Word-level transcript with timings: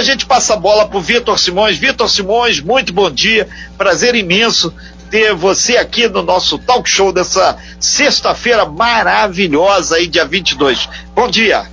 a 0.00 0.02
gente 0.02 0.24
passa 0.24 0.54
a 0.54 0.56
bola 0.56 0.88
para 0.88 0.96
o 0.96 1.00
Vitor 1.00 1.38
Simões. 1.38 1.76
Vitor 1.76 2.08
Simões, 2.08 2.58
muito 2.58 2.90
bom 2.90 3.10
dia. 3.10 3.46
Prazer 3.76 4.14
imenso 4.14 4.74
ter 5.10 5.34
você 5.34 5.76
aqui 5.76 6.08
no 6.08 6.22
nosso 6.22 6.58
talk 6.58 6.88
show 6.88 7.12
dessa 7.12 7.58
sexta-feira 7.78 8.64
maravilhosa 8.64 9.96
aí, 9.96 10.06
dia 10.06 10.24
22. 10.24 10.88
Bom 11.14 11.28
dia. 11.28 11.66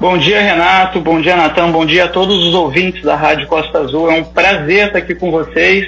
Bom 0.00 0.16
dia, 0.16 0.40
Renato. 0.40 1.00
Bom 1.00 1.20
dia, 1.20 1.36
Natan. 1.36 1.70
Bom 1.70 1.84
dia 1.84 2.06
a 2.06 2.08
todos 2.08 2.46
os 2.46 2.54
ouvintes 2.54 3.02
da 3.02 3.14
Rádio 3.14 3.46
Costa 3.46 3.80
Azul. 3.80 4.10
É 4.10 4.14
um 4.14 4.24
prazer 4.24 4.86
estar 4.86 4.98
aqui 4.98 5.14
com 5.14 5.30
vocês. 5.30 5.86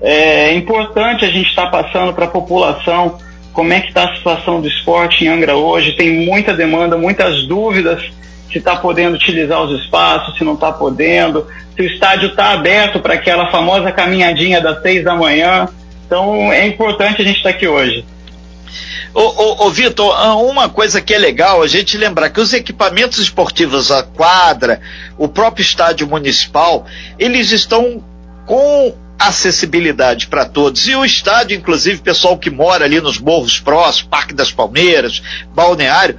É 0.00 0.54
importante 0.54 1.26
a 1.26 1.28
gente 1.28 1.50
estar 1.50 1.66
passando 1.66 2.14
para 2.14 2.24
a 2.24 2.28
população 2.28 3.18
como 3.52 3.74
é 3.74 3.80
que 3.80 3.88
está 3.88 4.08
a 4.08 4.16
situação 4.16 4.58
do 4.58 4.68
esporte 4.68 5.26
em 5.26 5.28
Angra 5.28 5.54
hoje. 5.54 5.92
Tem 5.92 6.24
muita 6.24 6.54
demanda, 6.54 6.96
muitas 6.96 7.46
dúvidas 7.46 8.10
se 8.50 8.58
está 8.58 8.76
podendo 8.76 9.14
utilizar 9.14 9.62
os 9.62 9.80
espaços, 9.80 10.36
se 10.36 10.44
não 10.44 10.54
está 10.54 10.72
podendo, 10.72 11.46
se 11.76 11.82
o 11.82 11.86
estádio 11.86 12.30
está 12.30 12.52
aberto 12.52 13.00
para 13.00 13.14
aquela 13.14 13.50
famosa 13.50 13.92
caminhadinha 13.92 14.60
das 14.60 14.82
seis 14.82 15.04
da 15.04 15.14
manhã. 15.14 15.68
Então 16.06 16.52
é 16.52 16.66
importante 16.66 17.22
a 17.22 17.24
gente 17.24 17.36
estar 17.36 17.50
tá 17.50 17.56
aqui 17.56 17.68
hoje. 17.68 18.04
Ô, 19.12 19.20
ô, 19.20 19.66
ô 19.66 19.70
Vitor, 19.70 20.14
ah, 20.16 20.36
uma 20.36 20.68
coisa 20.68 21.00
que 21.00 21.12
é 21.12 21.18
legal 21.18 21.62
a 21.62 21.66
gente 21.66 21.96
lembrar 21.96 22.30
que 22.30 22.40
os 22.40 22.52
equipamentos 22.52 23.18
esportivos, 23.18 23.90
a 23.90 24.02
quadra, 24.02 24.80
o 25.18 25.28
próprio 25.28 25.62
estádio 25.62 26.06
municipal, 26.06 26.86
eles 27.18 27.50
estão 27.50 28.02
com 28.46 28.94
acessibilidade 29.18 30.28
para 30.28 30.44
todos. 30.44 30.86
E 30.86 30.94
o 30.94 31.04
estádio, 31.04 31.56
inclusive, 31.56 32.00
pessoal 32.00 32.38
que 32.38 32.50
mora 32.50 32.84
ali 32.84 33.00
nos 33.00 33.18
morros 33.18 33.58
próximos, 33.60 34.08
Parque 34.08 34.32
das 34.32 34.50
Palmeiras, 34.50 35.22
Balneário, 35.54 36.16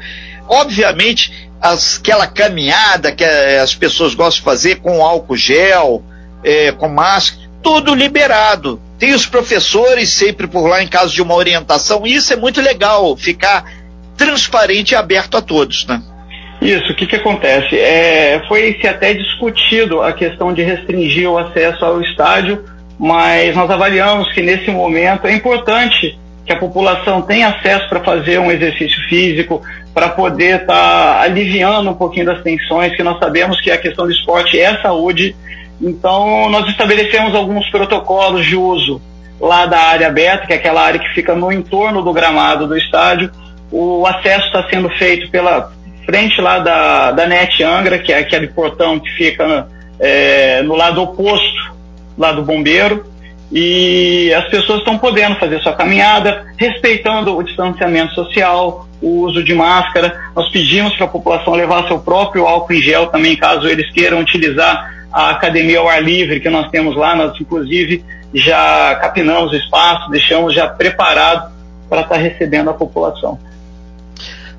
obviamente, 0.47 1.49
as, 1.61 1.99
aquela 1.99 2.27
caminhada 2.27 3.11
que 3.11 3.23
eh, 3.23 3.59
as 3.59 3.75
pessoas 3.75 4.13
gostam 4.13 4.39
de 4.39 4.45
fazer 4.45 4.75
com 4.77 5.05
álcool 5.05 5.37
gel, 5.37 6.03
é, 6.43 6.71
com 6.71 6.89
máscara, 6.89 7.49
tudo 7.61 7.93
liberado. 7.93 8.81
Tem 8.97 9.13
os 9.13 9.25
professores 9.25 10.09
sempre 10.09 10.47
por 10.47 10.67
lá 10.67 10.81
em 10.81 10.87
caso 10.87 11.13
de 11.13 11.21
uma 11.21 11.35
orientação, 11.35 12.05
e 12.05 12.15
isso 12.15 12.33
é 12.33 12.35
muito 12.35 12.61
legal, 12.61 13.15
ficar 13.15 13.63
transparente 14.17 14.91
e 14.91 14.95
aberto 14.95 15.37
a 15.37 15.41
todos, 15.41 15.85
né? 15.85 16.01
Isso, 16.61 16.91
o 16.91 16.95
que, 16.95 17.07
que 17.07 17.15
acontece? 17.15 17.75
É, 17.75 18.43
foi 18.47 18.77
se 18.79 18.87
até 18.87 19.13
discutido 19.13 20.01
a 20.01 20.13
questão 20.13 20.53
de 20.53 20.61
restringir 20.61 21.27
o 21.27 21.37
acesso 21.37 21.83
ao 21.83 22.01
estádio 22.01 22.63
mas 23.01 23.55
nós 23.55 23.67
avaliamos 23.67 24.31
que 24.31 24.43
nesse 24.43 24.69
momento 24.69 25.25
é 25.25 25.33
importante 25.33 26.15
que 26.45 26.53
a 26.53 26.55
população 26.55 27.23
tenha 27.23 27.47
acesso 27.47 27.89
para 27.89 27.99
fazer 27.99 28.39
um 28.39 28.51
exercício 28.51 29.01
físico, 29.09 29.63
para 29.93 30.09
poder 30.09 30.61
estar 30.61 30.65
tá 30.67 31.21
aliviando 31.21 31.89
um 31.89 31.93
pouquinho 31.93 32.25
das 32.25 32.41
tensões, 32.41 32.95
que 32.95 33.03
nós 33.03 33.19
sabemos 33.19 33.59
que 33.59 33.69
a 33.69 33.77
questão 33.77 34.05
do 34.05 34.11
esporte 34.11 34.59
é 34.59 34.81
saúde. 34.81 35.35
Então, 35.81 36.49
nós 36.49 36.69
estabelecemos 36.69 37.35
alguns 37.35 37.69
protocolos 37.69 38.45
de 38.45 38.55
uso 38.55 39.01
lá 39.39 39.65
da 39.65 39.79
área 39.79 40.07
aberta, 40.07 40.47
que 40.47 40.53
é 40.53 40.55
aquela 40.55 40.81
área 40.81 40.99
que 40.99 41.13
fica 41.13 41.35
no 41.35 41.51
entorno 41.51 42.01
do 42.01 42.13
gramado 42.13 42.67
do 42.67 42.77
estádio. 42.77 43.31
O 43.71 44.05
acesso 44.05 44.45
está 44.47 44.67
sendo 44.69 44.89
feito 44.89 45.29
pela 45.29 45.71
frente 46.05 46.39
lá 46.39 46.59
da, 46.59 47.11
da 47.11 47.27
NET 47.27 47.63
Angra, 47.63 47.99
que 47.99 48.13
é 48.13 48.19
aquele 48.19 48.47
portão 48.47 48.99
que 48.99 49.09
fica 49.11 49.67
é, 49.99 50.61
no 50.61 50.75
lado 50.75 51.01
oposto 51.01 51.73
lá 52.17 52.31
do 52.31 52.43
bombeiro 52.43 53.10
e 53.51 54.33
as 54.33 54.45
pessoas 54.45 54.79
estão 54.79 54.97
podendo 54.97 55.35
fazer 55.35 55.61
sua 55.61 55.73
caminhada, 55.73 56.45
respeitando 56.55 57.35
o 57.35 57.43
distanciamento 57.43 58.13
social, 58.13 58.87
o 59.01 59.21
uso 59.21 59.43
de 59.43 59.53
máscara. 59.53 60.17
Nós 60.33 60.49
pedimos 60.49 60.95
para 60.95 61.05
a 61.05 61.09
população 61.09 61.53
levar 61.53 61.87
seu 61.87 61.99
próprio 61.99 62.47
álcool 62.47 62.73
em 62.73 62.81
gel 62.81 63.07
também, 63.07 63.35
caso 63.35 63.67
eles 63.67 63.91
queiram 63.91 64.19
utilizar 64.19 64.89
a 65.11 65.31
academia 65.31 65.79
ao 65.79 65.89
ar 65.89 66.01
livre 66.01 66.39
que 66.39 66.49
nós 66.49 66.69
temos 66.71 66.95
lá. 66.95 67.13
Nós, 67.13 67.39
inclusive, 67.41 68.05
já 68.33 68.95
capinamos 69.01 69.51
o 69.51 69.55
espaço, 69.55 70.09
deixamos 70.09 70.53
já 70.53 70.67
preparado 70.67 71.51
para 71.89 72.01
estar 72.01 72.15
tá 72.15 72.21
recebendo 72.21 72.69
a 72.69 72.73
população. 72.73 73.37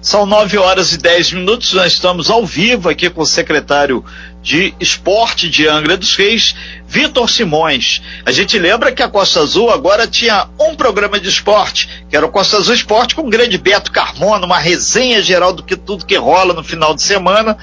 São 0.02 0.26
9 0.26 0.58
horas 0.58 0.92
e 0.92 0.98
10 0.98 1.32
minutos, 1.34 1.72
nós 1.74 1.92
estamos 1.92 2.28
ao 2.28 2.44
vivo 2.44 2.88
aqui 2.88 3.08
com 3.08 3.22
o 3.22 3.26
secretário 3.26 4.04
de 4.42 4.74
Esporte 4.80 5.48
de 5.48 5.68
Angra 5.68 5.96
dos 5.96 6.16
Reis, 6.16 6.54
Vitor 6.86 7.30
Simões. 7.30 8.02
A 8.26 8.32
gente 8.32 8.58
lembra 8.58 8.90
que 8.90 9.02
a 9.02 9.08
Costa 9.08 9.40
Azul 9.40 9.70
agora 9.70 10.06
tinha 10.06 10.48
um 10.60 10.74
programa 10.74 11.18
de 11.18 11.28
esporte, 11.28 12.04
que 12.10 12.16
era 12.16 12.26
o 12.26 12.30
Costa 12.30 12.56
Azul 12.56 12.74
Esporte 12.74 13.14
com 13.14 13.22
o 13.22 13.30
grande 13.30 13.56
Beto 13.56 13.92
Carmona, 13.92 14.44
uma 14.44 14.58
resenha 14.58 15.22
geral 15.22 15.52
do 15.52 15.62
que 15.62 15.76
tudo 15.76 16.04
que 16.04 16.16
rola 16.16 16.52
no 16.52 16.64
final 16.64 16.92
de 16.92 17.02
semana, 17.02 17.56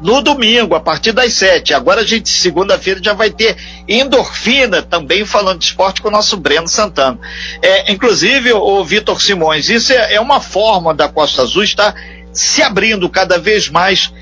no 0.00 0.20
domingo, 0.20 0.74
a 0.74 0.80
partir 0.80 1.12
das 1.12 1.32
sete. 1.32 1.72
Agora 1.72 2.02
a 2.02 2.04
gente, 2.04 2.28
segunda-feira, 2.28 3.00
já 3.02 3.14
vai 3.14 3.30
ter 3.30 3.56
endorfina 3.88 4.82
também 4.82 5.24
falando 5.24 5.60
de 5.60 5.64
esporte 5.64 6.02
com 6.02 6.08
o 6.08 6.12
nosso 6.12 6.36
Breno 6.36 6.68
Santana. 6.68 7.18
É, 7.62 7.90
inclusive, 7.90 8.52
o 8.52 8.84
Vitor 8.84 9.20
Simões, 9.22 9.70
isso 9.70 9.92
é, 9.92 10.14
é 10.14 10.20
uma 10.20 10.40
forma 10.40 10.94
da 10.94 11.08
Costa 11.08 11.42
Azul 11.42 11.64
estar 11.64 11.94
se 12.30 12.62
abrindo 12.62 13.08
cada 13.08 13.38
vez 13.38 13.70
mais 13.70 14.12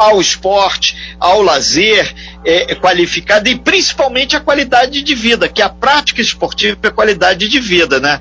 ao 0.00 0.18
esporte, 0.18 0.96
ao 1.20 1.42
lazer 1.42 2.10
é, 2.42 2.72
é, 2.72 2.74
qualificado 2.74 3.50
e 3.50 3.54
principalmente 3.54 4.34
a 4.34 4.40
qualidade 4.40 5.02
de 5.02 5.14
vida, 5.14 5.46
que 5.46 5.60
a 5.60 5.68
prática 5.68 6.22
esportiva 6.22 6.78
é 6.82 6.90
qualidade 6.90 7.46
de 7.48 7.60
vida, 7.60 8.00
né? 8.00 8.20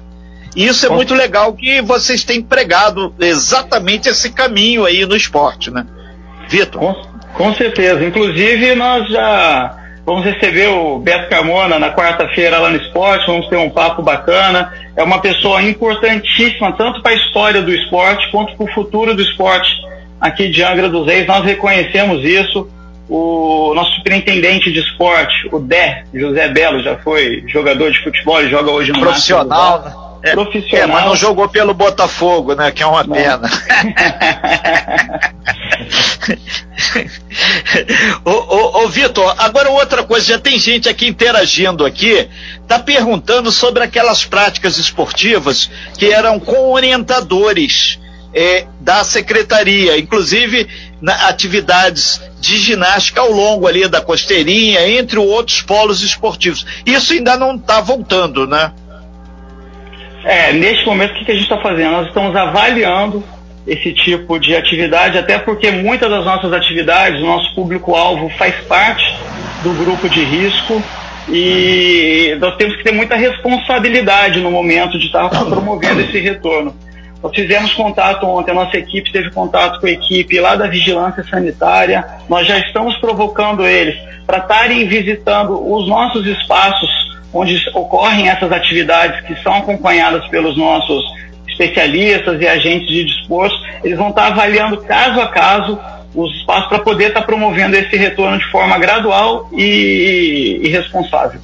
E 0.53 0.67
isso 0.67 0.85
é 0.85 0.89
muito 0.89 1.13
legal 1.13 1.53
que 1.53 1.81
vocês 1.81 2.25
têm 2.25 2.41
pregado 2.41 3.15
exatamente 3.17 4.09
esse 4.09 4.31
caminho 4.31 4.83
aí 4.85 5.05
no 5.05 5.15
esporte, 5.15 5.71
né? 5.71 5.85
Vitor? 6.49 6.81
Com, 6.81 6.95
com 7.33 7.55
certeza. 7.55 8.03
Inclusive, 8.03 8.75
nós 8.75 9.07
já 9.07 9.77
vamos 10.05 10.25
receber 10.25 10.67
o 10.67 10.99
Beto 10.99 11.29
Carmona 11.29 11.79
na 11.79 11.93
quarta-feira 11.93 12.57
lá 12.57 12.71
no 12.71 12.77
esporte, 12.77 13.27
vamos 13.27 13.47
ter 13.47 13.57
um 13.57 13.69
papo 13.69 14.01
bacana. 14.01 14.73
É 14.97 15.03
uma 15.03 15.21
pessoa 15.21 15.61
importantíssima, 15.61 16.73
tanto 16.73 17.01
para 17.01 17.11
a 17.11 17.15
história 17.15 17.61
do 17.61 17.71
esporte 17.71 18.29
quanto 18.31 18.57
para 18.57 18.65
o 18.65 18.73
futuro 18.73 19.15
do 19.15 19.21
esporte 19.21 19.69
aqui 20.19 20.49
de 20.49 20.63
Angra 20.63 20.89
dos 20.89 21.05
Reis, 21.05 21.27
nós 21.27 21.43
reconhecemos 21.43 22.23
isso. 22.23 22.67
O 23.07 23.73
nosso 23.73 23.95
superintendente 23.95 24.71
de 24.71 24.79
esporte, 24.79 25.49
o 25.51 25.57
Dé, 25.57 26.03
José 26.13 26.47
Belo, 26.49 26.83
já 26.83 26.95
foi 26.97 27.43
jogador 27.47 27.91
de 27.91 28.03
futebol, 28.03 28.39
e 28.39 28.49
joga 28.49 28.69
hoje 28.69 28.91
no 28.91 28.99
Profissional, 28.99 29.81
né? 29.83 29.93
É, 30.21 30.33
profissional. 30.33 30.83
É, 30.83 30.85
mas 30.85 31.05
não 31.05 31.15
jogou 31.15 31.47
pelo 31.47 31.73
Botafogo, 31.73 32.53
né? 32.53 32.71
Que 32.71 32.83
é 32.83 32.85
uma 32.85 33.03
não. 33.03 33.15
pena. 33.15 33.49
ô, 38.25 38.31
ô, 38.31 38.83
ô 38.83 38.87
Vitor, 38.89 39.33
agora 39.37 39.69
outra 39.69 40.03
coisa, 40.03 40.25
já 40.25 40.39
tem 40.39 40.59
gente 40.59 40.89
aqui 40.89 41.07
interagindo 41.07 41.85
aqui, 41.85 42.27
tá 42.67 42.77
perguntando 42.77 43.51
sobre 43.51 43.81
aquelas 43.83 44.25
práticas 44.25 44.77
esportivas 44.77 45.71
que 45.97 46.11
eram 46.11 46.39
com 46.39 46.73
orientadores 46.73 47.98
é, 48.33 48.65
da 48.79 49.03
secretaria, 49.03 49.97
inclusive 49.97 50.67
na, 51.01 51.27
atividades 51.27 52.21
de 52.39 52.57
ginástica 52.57 53.21
ao 53.21 53.31
longo 53.31 53.67
ali 53.67 53.87
da 53.87 54.01
costeirinha, 54.01 54.87
entre 54.87 55.19
outros 55.19 55.61
polos 55.61 56.03
esportivos. 56.03 56.65
Isso 56.85 57.13
ainda 57.13 57.37
não 57.37 57.55
está 57.55 57.81
voltando, 57.81 58.47
né? 58.47 58.71
É, 60.23 60.51
neste 60.53 60.85
momento 60.85 61.11
o 61.11 61.15
que, 61.15 61.25
que 61.25 61.31
a 61.31 61.35
gente 61.35 61.43
está 61.43 61.57
fazendo? 61.57 61.91
Nós 61.91 62.07
estamos 62.07 62.35
avaliando 62.35 63.23
esse 63.65 63.93
tipo 63.93 64.39
de 64.39 64.55
atividade, 64.55 65.17
até 65.17 65.37
porque 65.37 65.71
muitas 65.71 66.09
das 66.09 66.25
nossas 66.25 66.51
atividades, 66.51 67.21
o 67.21 67.25
nosso 67.25 67.53
público-alvo 67.55 68.29
faz 68.37 68.55
parte 68.65 69.15
do 69.63 69.71
grupo 69.73 70.09
de 70.09 70.23
risco 70.23 70.81
e 71.29 72.35
nós 72.39 72.55
temos 72.55 72.75
que 72.77 72.83
ter 72.83 72.91
muita 72.91 73.15
responsabilidade 73.15 74.39
no 74.39 74.49
momento 74.49 74.97
de 74.97 75.05
estar 75.05 75.29
promovendo 75.29 76.01
esse 76.01 76.19
retorno. 76.19 76.75
Nós 77.21 77.35
fizemos 77.35 77.73
contato 77.73 78.25
ontem, 78.25 78.51
a 78.51 78.55
nossa 78.55 78.77
equipe 78.77 79.11
teve 79.11 79.29
contato 79.31 79.79
com 79.81 79.87
a 79.87 79.91
equipe 79.91 80.39
lá 80.39 80.55
da 80.55 80.67
Vigilância 80.67 81.23
Sanitária. 81.23 82.05
Nós 82.29 82.47
já 82.47 82.57
estamos 82.59 82.95
provocando 82.97 83.65
eles 83.65 83.97
para 84.25 84.39
estarem 84.39 84.87
visitando 84.87 85.73
os 85.73 85.87
nossos 85.87 86.25
espaços 86.25 86.89
onde 87.33 87.57
ocorrem 87.73 88.29
essas 88.29 88.51
atividades 88.51 89.25
que 89.25 89.35
são 89.43 89.53
acompanhadas 89.53 90.27
pelos 90.29 90.57
nossos 90.57 91.03
especialistas 91.47 92.41
e 92.41 92.47
agentes 92.47 92.87
de 92.87 93.03
disposto. 93.03 93.59
Eles 93.83 93.97
vão 93.97 94.09
estar 94.09 94.27
avaliando 94.27 94.77
caso 94.81 95.19
a 95.19 95.27
caso 95.27 95.79
os 96.15 96.35
espaços 96.37 96.69
para 96.69 96.79
poder 96.79 97.09
estar 97.09 97.21
promovendo 97.21 97.75
esse 97.75 97.95
retorno 97.95 98.37
de 98.37 98.45
forma 98.45 98.79
gradual 98.79 99.49
e, 99.53 100.59
e 100.63 100.69
responsável. 100.69 101.39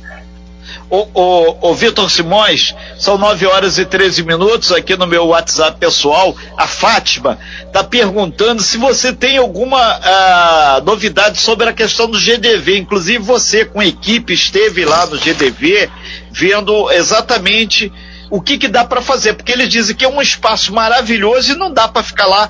O, 0.89 1.07
o, 1.13 1.69
o 1.71 1.75
Vitor 1.75 2.09
Simões, 2.09 2.75
são 2.97 3.17
9 3.17 3.45
horas 3.45 3.77
e 3.77 3.85
13 3.85 4.23
minutos 4.23 4.71
aqui 4.71 4.95
no 4.95 5.07
meu 5.07 5.27
WhatsApp 5.27 5.79
pessoal. 5.79 6.35
A 6.57 6.67
Fátima 6.67 7.39
está 7.65 7.83
perguntando 7.83 8.61
se 8.61 8.77
você 8.77 9.13
tem 9.13 9.37
alguma 9.37 9.97
uh, 9.97 10.83
novidade 10.85 11.39
sobre 11.39 11.67
a 11.69 11.73
questão 11.73 12.09
do 12.09 12.19
GDV. 12.19 12.77
Inclusive, 12.77 13.19
você, 13.19 13.65
com 13.65 13.81
equipe, 13.81 14.33
esteve 14.33 14.85
lá 14.85 15.05
no 15.05 15.17
GDV 15.17 15.89
vendo 16.31 16.91
exatamente 16.91 17.91
o 18.29 18.41
que, 18.41 18.57
que 18.57 18.67
dá 18.67 18.83
para 18.83 19.01
fazer, 19.01 19.33
porque 19.33 19.51
eles 19.51 19.69
dizem 19.69 19.95
que 19.95 20.03
é 20.03 20.09
um 20.09 20.21
espaço 20.21 20.73
maravilhoso 20.73 21.53
e 21.53 21.55
não 21.55 21.71
dá 21.71 21.87
para 21.87 22.03
ficar 22.03 22.25
lá 22.25 22.49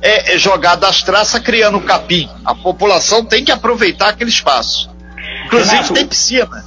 é, 0.00 0.34
é 0.34 0.38
jogado 0.38 0.84
às 0.84 1.02
traças 1.02 1.40
criando 1.40 1.80
capim. 1.80 2.28
A 2.44 2.54
população 2.54 3.24
tem 3.24 3.42
que 3.42 3.50
aproveitar 3.50 4.10
aquele 4.10 4.30
espaço. 4.30 4.90
Inclusive 5.46 5.76
Renato, 5.76 5.94
tem 5.94 6.06
piscina. 6.06 6.64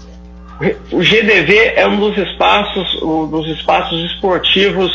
O 0.92 1.00
GDV 1.00 1.74
é 1.76 1.88
um 1.88 1.98
dos 1.98 2.18
espaços, 2.18 3.02
um 3.04 3.28
dos 3.28 3.48
espaços 3.58 4.12
esportivos 4.12 4.92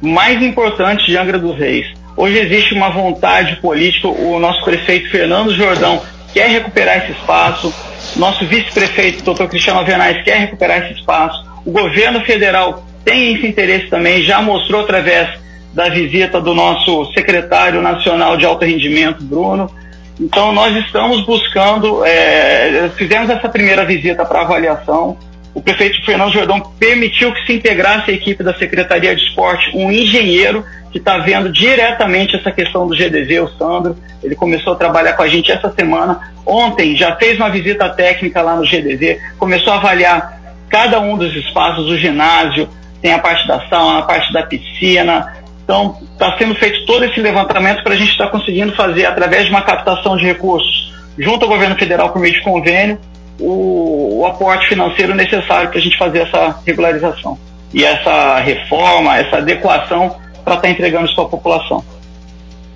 mais 0.00 0.42
importantes 0.42 1.06
de 1.06 1.16
Angra 1.16 1.38
dos 1.38 1.56
Reis. 1.56 1.86
Hoje 2.16 2.38
existe 2.38 2.74
uma 2.74 2.90
vontade 2.90 3.56
política, 3.56 4.08
o 4.08 4.38
nosso 4.38 4.62
prefeito 4.64 5.10
Fernando 5.10 5.54
Jordão 5.54 6.02
quer 6.34 6.50
recuperar 6.50 6.98
esse 6.98 7.12
espaço, 7.12 7.72
nosso 8.16 8.44
vice-prefeito, 8.44 9.24
doutor 9.24 9.48
Cristiano 9.48 9.84
Vernais, 9.84 10.22
quer 10.24 10.38
recuperar 10.40 10.84
esse 10.84 11.00
espaço, 11.00 11.42
o 11.64 11.70
governo 11.70 12.20
federal 12.20 12.84
tem 13.04 13.34
esse 13.34 13.46
interesse 13.46 13.86
também, 13.86 14.22
já 14.22 14.42
mostrou 14.42 14.82
através 14.82 15.38
da 15.72 15.88
visita 15.88 16.40
do 16.40 16.54
nosso 16.54 17.06
secretário 17.12 17.80
nacional 17.80 18.36
de 18.36 18.44
alto 18.44 18.64
rendimento, 18.64 19.22
Bruno. 19.22 19.70
Então, 20.20 20.52
nós 20.52 20.74
estamos 20.84 21.24
buscando, 21.24 22.04
é, 22.04 22.90
fizemos 22.96 23.30
essa 23.30 23.48
primeira 23.48 23.84
visita 23.84 24.24
para 24.24 24.40
avaliação. 24.40 25.16
O 25.54 25.62
prefeito 25.62 26.04
Fernando 26.04 26.32
Jordão 26.32 26.60
permitiu 26.78 27.32
que 27.32 27.46
se 27.46 27.52
integrasse 27.52 28.10
a 28.10 28.14
equipe 28.14 28.42
da 28.42 28.54
Secretaria 28.54 29.14
de 29.14 29.22
Esporte 29.22 29.70
um 29.74 29.90
engenheiro 29.90 30.64
que 30.90 30.98
está 30.98 31.18
vendo 31.18 31.50
diretamente 31.52 32.36
essa 32.36 32.50
questão 32.50 32.86
do 32.86 32.94
GDV, 32.94 33.40
o 33.40 33.48
Sandro. 33.56 33.96
Ele 34.22 34.34
começou 34.34 34.72
a 34.72 34.76
trabalhar 34.76 35.12
com 35.14 35.22
a 35.22 35.28
gente 35.28 35.52
essa 35.52 35.70
semana. 35.72 36.32
Ontem 36.44 36.96
já 36.96 37.14
fez 37.16 37.36
uma 37.36 37.50
visita 37.50 37.88
técnica 37.88 38.42
lá 38.42 38.56
no 38.56 38.64
GDV, 38.64 39.20
começou 39.38 39.72
a 39.72 39.76
avaliar 39.76 40.38
cada 40.68 41.00
um 41.00 41.16
dos 41.16 41.34
espaços, 41.34 41.86
o 41.86 41.96
ginásio, 41.96 42.68
tem 43.00 43.12
a 43.12 43.18
parte 43.18 43.46
da 43.46 43.60
sauna, 43.68 44.00
a 44.00 44.02
parte 44.02 44.32
da 44.32 44.42
piscina. 44.42 45.37
Então, 45.68 45.98
está 46.14 46.34
sendo 46.38 46.54
feito 46.54 46.86
todo 46.86 47.04
esse 47.04 47.20
levantamento 47.20 47.82
para 47.82 47.92
a 47.92 47.96
gente 47.96 48.12
estar 48.12 48.24
tá 48.24 48.30
conseguindo 48.30 48.74
fazer, 48.74 49.04
através 49.04 49.44
de 49.44 49.50
uma 49.50 49.60
captação 49.60 50.16
de 50.16 50.24
recursos, 50.24 50.94
junto 51.18 51.42
ao 51.44 51.50
governo 51.50 51.76
federal 51.76 52.08
por 52.08 52.22
meio 52.22 52.32
de 52.32 52.40
convênio, 52.40 52.98
o, 53.38 54.20
o 54.20 54.26
aporte 54.26 54.66
financeiro 54.66 55.14
necessário 55.14 55.68
para 55.68 55.78
a 55.78 55.82
gente 55.82 55.98
fazer 55.98 56.20
essa 56.20 56.58
regularização 56.66 57.38
e 57.74 57.84
essa 57.84 58.38
reforma, 58.38 59.18
essa 59.18 59.36
adequação 59.36 60.16
para 60.42 60.54
estar 60.54 60.62
tá 60.62 60.70
entregando 60.70 61.04
isso 61.04 61.14
para 61.14 61.24
a 61.24 61.28
população. 61.28 61.84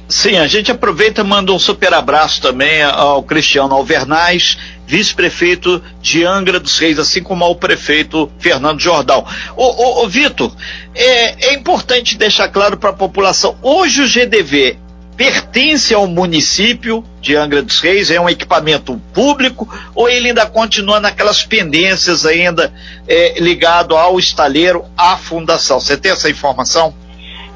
Sim, 0.06 0.36
a 0.36 0.46
gente 0.46 0.70
aproveita 0.70 1.22
e 1.22 1.24
manda 1.24 1.50
um 1.50 1.58
super 1.58 1.94
abraço 1.94 2.42
também 2.42 2.82
ao 2.82 3.22
Cristiano 3.22 3.74
Alvernaz, 3.74 4.58
vice-prefeito 4.92 5.82
de 6.02 6.22
Angra 6.22 6.60
dos 6.60 6.78
Reis, 6.78 6.98
assim 6.98 7.22
como 7.22 7.42
ao 7.42 7.56
prefeito 7.56 8.30
Fernando 8.38 8.78
Jordão. 8.78 9.24
Ô, 9.56 10.06
Vitor, 10.06 10.54
é, 10.94 11.48
é 11.48 11.54
importante 11.54 12.18
deixar 12.18 12.48
claro 12.48 12.76
para 12.76 12.90
a 12.90 12.92
população, 12.92 13.56
hoje 13.62 14.02
o 14.02 14.06
GDV 14.06 14.76
pertence 15.16 15.94
ao 15.94 16.06
município 16.06 17.02
de 17.22 17.34
Angra 17.34 17.62
dos 17.62 17.80
Reis, 17.80 18.10
é 18.10 18.20
um 18.20 18.28
equipamento 18.28 19.00
público 19.14 19.66
ou 19.94 20.10
ele 20.10 20.28
ainda 20.28 20.44
continua 20.44 21.00
naquelas 21.00 21.42
pendências 21.42 22.26
ainda 22.26 22.70
é, 23.08 23.40
ligado 23.40 23.96
ao 23.96 24.18
estaleiro, 24.18 24.84
à 24.94 25.16
fundação? 25.16 25.80
Você 25.80 25.96
tem 25.96 26.12
essa 26.12 26.28
informação? 26.28 26.92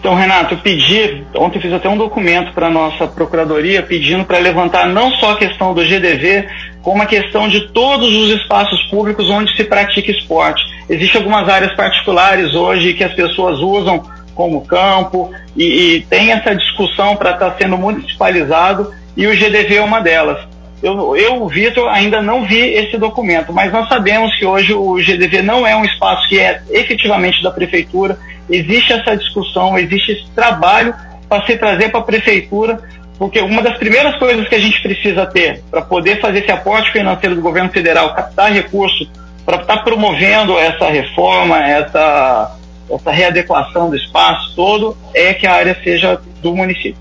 Então, 0.06 0.14
Renato, 0.14 0.54
eu 0.54 0.58
pedi, 0.58 1.24
ontem 1.34 1.60
fiz 1.60 1.72
até 1.72 1.88
um 1.88 1.96
documento 1.96 2.52
para 2.52 2.68
a 2.68 2.70
nossa 2.70 3.08
procuradoria 3.08 3.82
pedindo 3.82 4.24
para 4.24 4.38
levantar 4.38 4.86
não 4.86 5.10
só 5.12 5.32
a 5.32 5.36
questão 5.36 5.74
do 5.74 5.82
GDV, 5.82 6.46
como 6.86 7.02
a 7.02 7.06
questão 7.06 7.48
de 7.48 7.62
todos 7.72 8.08
os 8.16 8.30
espaços 8.30 8.80
públicos 8.84 9.28
onde 9.28 9.52
se 9.56 9.64
pratica 9.64 10.12
esporte. 10.12 10.62
Existem 10.88 11.20
algumas 11.20 11.48
áreas 11.48 11.74
particulares 11.74 12.54
hoje 12.54 12.94
que 12.94 13.02
as 13.02 13.12
pessoas 13.12 13.58
usam 13.58 14.08
como 14.36 14.64
campo 14.64 15.32
e, 15.56 15.64
e 15.96 16.00
tem 16.02 16.30
essa 16.30 16.54
discussão 16.54 17.16
para 17.16 17.32
estar 17.32 17.50
tá 17.50 17.56
sendo 17.58 17.76
municipalizado 17.76 18.92
e 19.16 19.26
o 19.26 19.34
GDV 19.34 19.78
é 19.78 19.82
uma 19.82 19.98
delas. 19.98 20.38
Eu, 20.80 21.16
eu 21.16 21.48
Vitor, 21.48 21.88
ainda 21.88 22.22
não 22.22 22.44
vi 22.44 22.60
esse 22.60 22.96
documento, 22.96 23.52
mas 23.52 23.72
nós 23.72 23.88
sabemos 23.88 24.32
que 24.38 24.46
hoje 24.46 24.72
o 24.72 24.94
GDV 24.94 25.42
não 25.42 25.66
é 25.66 25.74
um 25.74 25.84
espaço 25.84 26.28
que 26.28 26.38
é 26.38 26.62
efetivamente 26.70 27.42
da 27.42 27.50
prefeitura. 27.50 28.16
Existe 28.48 28.92
essa 28.92 29.16
discussão, 29.16 29.76
existe 29.76 30.12
esse 30.12 30.30
trabalho 30.36 30.94
para 31.28 31.44
se 31.44 31.56
trazer 31.56 31.88
para 31.88 31.98
a 31.98 32.04
prefeitura, 32.04 32.78
porque 33.18 33.40
uma 33.40 33.62
das 33.62 33.78
primeiras 33.78 34.16
coisas 34.18 34.46
que 34.48 34.54
a 34.54 34.58
gente 34.58 34.80
precisa 34.82 35.26
ter 35.26 35.62
para 35.70 35.82
poder 35.82 36.20
fazer 36.20 36.40
esse 36.40 36.50
aporte 36.50 36.92
financeiro 36.92 37.34
do 37.34 37.40
governo 37.40 37.70
federal, 37.70 38.14
captar 38.14 38.52
recurso 38.52 39.08
para 39.44 39.60
estar 39.60 39.76
tá 39.78 39.82
promovendo 39.82 40.58
essa 40.58 40.86
reforma, 40.90 41.58
essa, 41.58 42.56
essa 42.90 43.10
readequação 43.10 43.88
do 43.88 43.96
espaço 43.96 44.54
todo, 44.54 44.96
é 45.14 45.32
que 45.32 45.46
a 45.46 45.54
área 45.54 45.78
seja 45.82 46.20
do 46.42 46.54
município. 46.54 46.96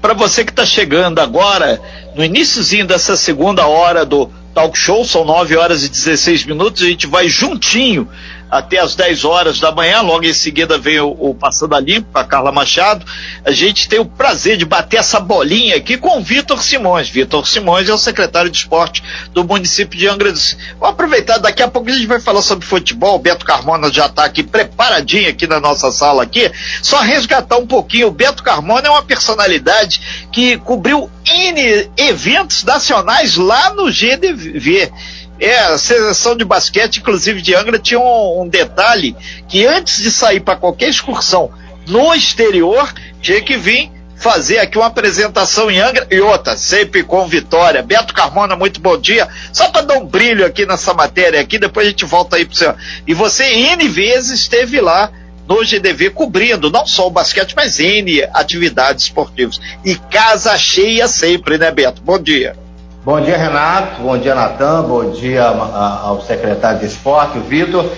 Para 0.00 0.14
você 0.14 0.44
que 0.44 0.50
está 0.50 0.64
chegando 0.64 1.18
agora, 1.18 1.80
no 2.14 2.24
iníciozinho 2.24 2.86
dessa 2.86 3.16
segunda 3.16 3.66
hora 3.66 4.04
do 4.04 4.30
talk 4.54 4.76
show, 4.78 5.04
são 5.04 5.24
9 5.24 5.56
horas 5.56 5.84
e 5.84 5.88
16 5.88 6.44
minutos, 6.44 6.82
a 6.82 6.86
gente 6.86 7.06
vai 7.06 7.28
juntinho 7.28 8.08
até 8.50 8.78
as 8.78 8.94
10 8.94 9.24
horas 9.24 9.60
da 9.60 9.70
manhã, 9.70 10.00
logo 10.00 10.24
em 10.24 10.32
seguida 10.32 10.78
vem 10.78 11.00
o, 11.00 11.16
o 11.18 11.34
Passando 11.34 11.74
a 11.74 11.80
Limpo, 11.80 12.08
com 12.12 12.18
a 12.18 12.24
Carla 12.24 12.50
Machado. 12.50 13.04
A 13.44 13.52
gente 13.52 13.88
tem 13.88 13.98
o 13.98 14.04
prazer 14.04 14.56
de 14.56 14.64
bater 14.64 14.98
essa 14.98 15.20
bolinha 15.20 15.76
aqui 15.76 15.96
com 15.96 16.18
o 16.18 16.22
Vitor 16.22 16.62
Simões. 16.62 17.08
Vitor 17.08 17.46
Simões 17.46 17.88
é 17.88 17.92
o 17.92 17.98
secretário 17.98 18.50
de 18.50 18.58
esporte 18.58 19.02
do 19.32 19.44
município 19.44 19.98
de 19.98 20.08
Angra 20.08 20.32
dos 20.32 20.56
Vou 20.78 20.88
aproveitar, 20.88 21.38
daqui 21.38 21.62
a 21.62 21.68
pouco 21.68 21.88
a 21.88 21.92
gente 21.92 22.06
vai 22.06 22.20
falar 22.20 22.42
sobre 22.42 22.66
futebol, 22.66 23.16
o 23.16 23.18
Beto 23.18 23.44
Carmona 23.44 23.92
já 23.92 24.06
está 24.06 24.24
aqui 24.24 24.42
preparadinho 24.42 25.28
aqui 25.28 25.46
na 25.46 25.60
nossa 25.60 25.90
sala 25.92 26.22
aqui. 26.22 26.50
Só 26.82 27.00
resgatar 27.00 27.58
um 27.58 27.66
pouquinho, 27.66 28.08
o 28.08 28.12
Beto 28.12 28.42
Carmona 28.42 28.88
é 28.88 28.90
uma 28.90 29.02
personalidade 29.02 30.28
que 30.32 30.56
cobriu 30.58 31.10
N 31.24 31.90
eventos 31.96 32.64
nacionais 32.64 33.36
lá 33.36 33.70
no 33.74 33.90
GDV. 33.90 34.90
É, 35.40 35.58
a 35.58 35.78
seleção 35.78 36.36
de 36.36 36.44
basquete, 36.44 36.98
inclusive 36.98 37.40
de 37.40 37.54
Angra, 37.54 37.78
tinha 37.78 37.98
um, 37.98 38.42
um 38.42 38.48
detalhe 38.48 39.16
que 39.48 39.66
antes 39.66 40.02
de 40.02 40.10
sair 40.10 40.40
para 40.40 40.56
qualquer 40.56 40.90
excursão 40.90 41.50
no 41.86 42.14
exterior, 42.14 42.92
tinha 43.22 43.40
que 43.40 43.56
vir 43.56 43.90
fazer 44.20 44.58
aqui 44.58 44.76
uma 44.76 44.86
apresentação 44.86 45.70
em 45.70 45.80
Angra 45.80 46.06
e 46.10 46.20
outra, 46.20 46.56
sempre 46.56 47.02
com 47.02 47.26
vitória. 47.26 47.82
Beto 47.82 48.12
Carmona, 48.12 48.54
muito 48.54 48.78
bom 48.78 48.98
dia. 48.98 49.26
Só 49.50 49.70
para 49.70 49.80
dar 49.80 49.94
um 49.98 50.04
brilho 50.04 50.44
aqui 50.44 50.66
nessa 50.66 50.92
matéria 50.92 51.40
aqui, 51.40 51.58
depois 51.58 51.86
a 51.86 51.90
gente 51.90 52.04
volta 52.04 52.36
aí 52.36 52.44
para 52.44 52.54
você. 52.54 52.74
E 53.06 53.14
você 53.14 53.44
N 53.44 53.88
vezes 53.88 54.40
esteve 54.40 54.78
lá 54.78 55.10
no 55.48 55.64
GDV 55.64 56.10
cobrindo 56.10 56.70
não 56.70 56.86
só 56.86 57.06
o 57.06 57.10
basquete, 57.10 57.54
mas 57.56 57.80
N 57.80 58.22
atividades 58.34 59.04
esportivas. 59.04 59.58
E 59.84 59.96
casa 59.96 60.56
cheia 60.58 61.08
sempre, 61.08 61.56
né, 61.56 61.70
Beto? 61.70 62.02
Bom 62.02 62.18
dia. 62.18 62.54
Bom 63.02 63.18
dia, 63.18 63.38
Renato. 63.38 64.02
Bom 64.02 64.18
dia, 64.18 64.34
Natan. 64.34 64.82
Bom 64.82 65.10
dia 65.10 65.42
ao 65.42 66.20
secretário 66.20 66.80
de 66.80 66.86
esporte, 66.86 67.38
o 67.38 67.40
Vitor. 67.40 67.90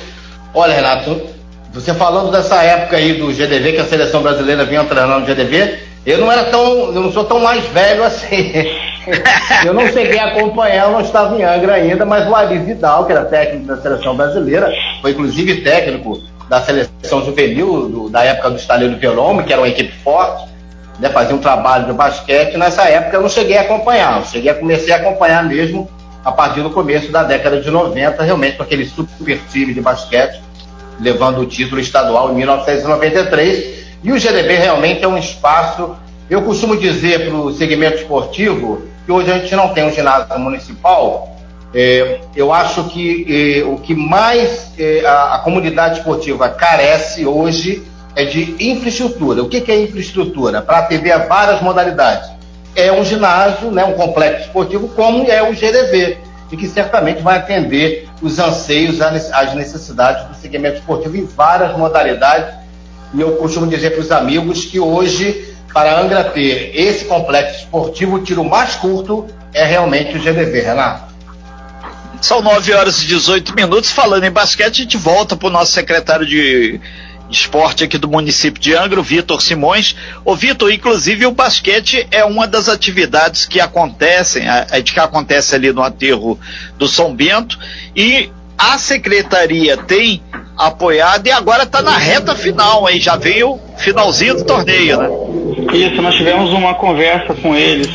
Olha, 0.55 0.75
Renato, 0.75 1.21
você 1.73 1.93
falando 1.93 2.31
dessa 2.31 2.63
época 2.63 2.99
aí 2.99 3.15
do 3.15 3.33
GDV, 3.33 3.73
que 3.73 3.81
a 3.81 3.85
seleção 3.85 4.23
brasileira 4.23 4.65
vinha 4.65 4.85
treinando 4.85 5.21
no 5.21 5.27
GDV, 5.27 5.81
eu 6.07 6.19
não 6.19 6.31
era 6.31 6.45
tão, 6.45 6.95
eu 6.95 7.01
não 7.01 7.11
sou 7.11 7.25
tão 7.25 7.41
mais 7.41 7.65
velho 7.67 8.05
assim. 8.05 8.53
eu 9.67 9.75
não 9.75 9.89
cheguei 9.89 10.21
a 10.21 10.27
acompanhar, 10.27 10.87
eu 10.87 10.93
não 10.93 11.01
estava 11.01 11.37
em 11.37 11.43
Angra 11.43 11.75
ainda, 11.75 12.07
mas 12.07 12.29
o 12.29 12.35
Ari 12.37 12.59
Vidal, 12.59 13.05
que 13.05 13.11
era 13.11 13.25
técnico 13.25 13.67
da 13.67 13.79
seleção 13.79 14.17
brasileira, 14.17 14.73
foi 15.01 15.11
inclusive 15.11 15.63
técnico 15.63 16.17
da 16.49 16.61
seleção 16.61 17.25
juvenil 17.25 17.89
do, 17.89 18.09
da 18.09 18.23
época 18.23 18.51
do 18.51 18.57
Estaleiro 18.57 18.97
Velome, 18.99 19.43
que 19.43 19.53
era 19.53 19.63
uma 19.63 19.69
equipe 19.69 19.93
forte 20.05 20.52
né, 20.99 21.09
fazia 21.11 21.35
um 21.35 21.39
trabalho 21.39 21.87
de 21.87 21.93
basquete. 21.93 22.57
Nessa 22.57 22.83
época 22.85 23.17
eu 23.17 23.23
não 23.23 23.29
cheguei 23.29 23.57
a 23.59 23.63
acompanhar, 23.63 24.19
eu 24.19 24.25
cheguei 24.25 24.51
a 24.51 24.55
comecei 24.55 24.93
a 24.93 24.97
acompanhar 24.97 25.45
mesmo 25.45 25.91
a 26.25 26.31
partir 26.31 26.63
do 26.63 26.71
começo 26.71 27.11
da 27.11 27.23
década 27.23 27.61
de 27.61 27.71
90, 27.71 28.23
realmente 28.23 28.57
com 28.57 28.63
aquele 28.63 28.85
super 28.87 29.41
time 29.51 29.75
de 29.75 29.81
basquete, 29.81 30.41
levando 31.01 31.41
o 31.41 31.47
título 31.47 31.81
estadual 31.81 32.31
em 32.31 32.37
1993. 32.37 33.83
E 34.05 34.13
o 34.13 34.19
GDB 34.19 34.55
realmente 34.57 35.05
é 35.05 35.09
um 35.09 35.19
espaço, 35.19 35.97
eu 36.31 36.43
costumo 36.43 36.77
dizer 36.77 37.27
para 37.27 37.35
o 37.35 37.53
segmento 37.53 37.97
esportivo, 37.99 38.83
que 39.05 39.11
hoje 39.11 39.31
a 39.31 39.39
gente 39.39 39.55
não 39.57 39.71
tem 39.71 39.85
um 39.85 39.93
ginásio 39.93 40.39
municipal, 40.39 41.37
é, 41.75 42.21
eu 42.37 42.53
acho 42.53 42.85
que 42.85 43.61
é, 43.61 43.65
o 43.65 43.77
que 43.79 43.95
mais 43.95 44.73
é, 44.79 45.05
a, 45.07 45.37
a 45.37 45.39
comunidade 45.39 45.99
esportiva 45.99 46.49
carece 46.51 47.25
hoje 47.27 47.83
é 48.15 48.25
de 48.25 48.57
infraestrutura. 48.59 49.43
O 49.43 49.49
que, 49.49 49.61
que 49.61 49.71
é 49.71 49.83
infraestrutura? 49.83 50.61
Para 50.63 50.79
atender 50.79 51.13
a 51.13 51.19
várias 51.19 51.61
modalidades. 51.63 52.31
É 52.75 52.93
um 52.93 53.05
ginásio, 53.05 53.71
né, 53.71 53.85
um 53.85 53.93
complexo 53.93 54.47
esportivo, 54.47 54.89
como 54.89 55.31
é 55.31 55.43
o 55.43 55.53
GDV, 55.53 56.19
e 56.51 56.57
que 56.57 56.67
certamente 56.67 57.23
vai 57.23 57.39
atender 57.39 58.09
os 58.21 58.39
anseios, 58.39 59.01
as 59.01 59.55
necessidades 59.55 60.27
do 60.29 60.35
segmento 60.35 60.79
esportivo 60.79 61.17
em 61.17 61.25
várias 61.25 61.77
modalidades. 61.77 62.55
E 63.15 63.21
eu 63.21 63.37
costumo 63.37 63.67
dizer 63.67 63.91
para 63.91 64.01
os 64.01 64.11
amigos 64.11 64.65
que 64.65 64.81
hoje, 64.81 65.55
para 65.73 66.01
Angra 66.01 66.25
ter 66.25 66.73
esse 66.75 67.05
complexo 67.05 67.61
esportivo, 67.61 68.17
o 68.17 68.23
tiro 68.23 68.45
mais 68.45 68.75
curto 68.75 69.27
é 69.53 69.65
realmente 69.65 70.17
o 70.17 70.21
GDV, 70.21 70.61
Renato. 70.61 71.13
São 72.23 72.41
9 72.41 72.73
horas 72.73 73.03
e 73.03 73.07
18 73.07 73.55
minutos. 73.55 73.91
Falando 73.91 74.25
em 74.25 74.31
basquete, 74.31 74.81
a 74.81 74.85
gente 74.85 74.97
volta 74.97 75.37
para 75.37 75.49
o 75.49 75.51
nosso 75.51 75.73
secretário 75.73 76.25
de 76.25 76.81
esporte 77.37 77.85
aqui 77.85 77.99
do 77.99 78.09
município 78.09 78.61
de 78.61 78.75
Angra, 78.75 79.01
o 79.01 79.03
Vitor 79.03 79.41
Simões. 79.41 79.97
O 80.25 80.35
Vitor, 80.35 80.73
inclusive, 80.73 81.27
o 81.27 81.33
basquete 81.33 82.07
é 82.11 82.25
uma 82.25 82.47
das 82.47 82.69
atividades 82.69 83.47
que 83.47 83.61
acontecem, 83.61 84.49
a, 84.49 84.67
a, 84.71 84.83
que 84.83 84.99
acontece 84.99 85.55
ali 85.55 85.73
no 85.73 85.83
aterro 85.83 86.39
do 86.79 86.89
São 86.89 87.15
Bento, 87.15 87.59
e 87.97 88.31
a 88.57 88.79
secretaria 88.79 89.77
tem 89.77 90.23
apoiado 90.57 91.27
e 91.27 91.31
agora 91.31 91.65
está 91.65 91.83
na 91.83 91.97
reta 91.97 92.35
final, 92.35 92.89
hein? 92.89 93.01
Já 93.01 93.17
veio 93.17 93.59
finalzinho 93.79 94.37
do 94.37 94.45
torneio, 94.45 94.99
né? 94.99 95.09
Isso, 95.75 96.01
nós 96.01 96.15
tivemos 96.15 96.53
uma 96.53 96.75
conversa 96.75 97.35
com 97.35 97.55
eles 97.55 97.89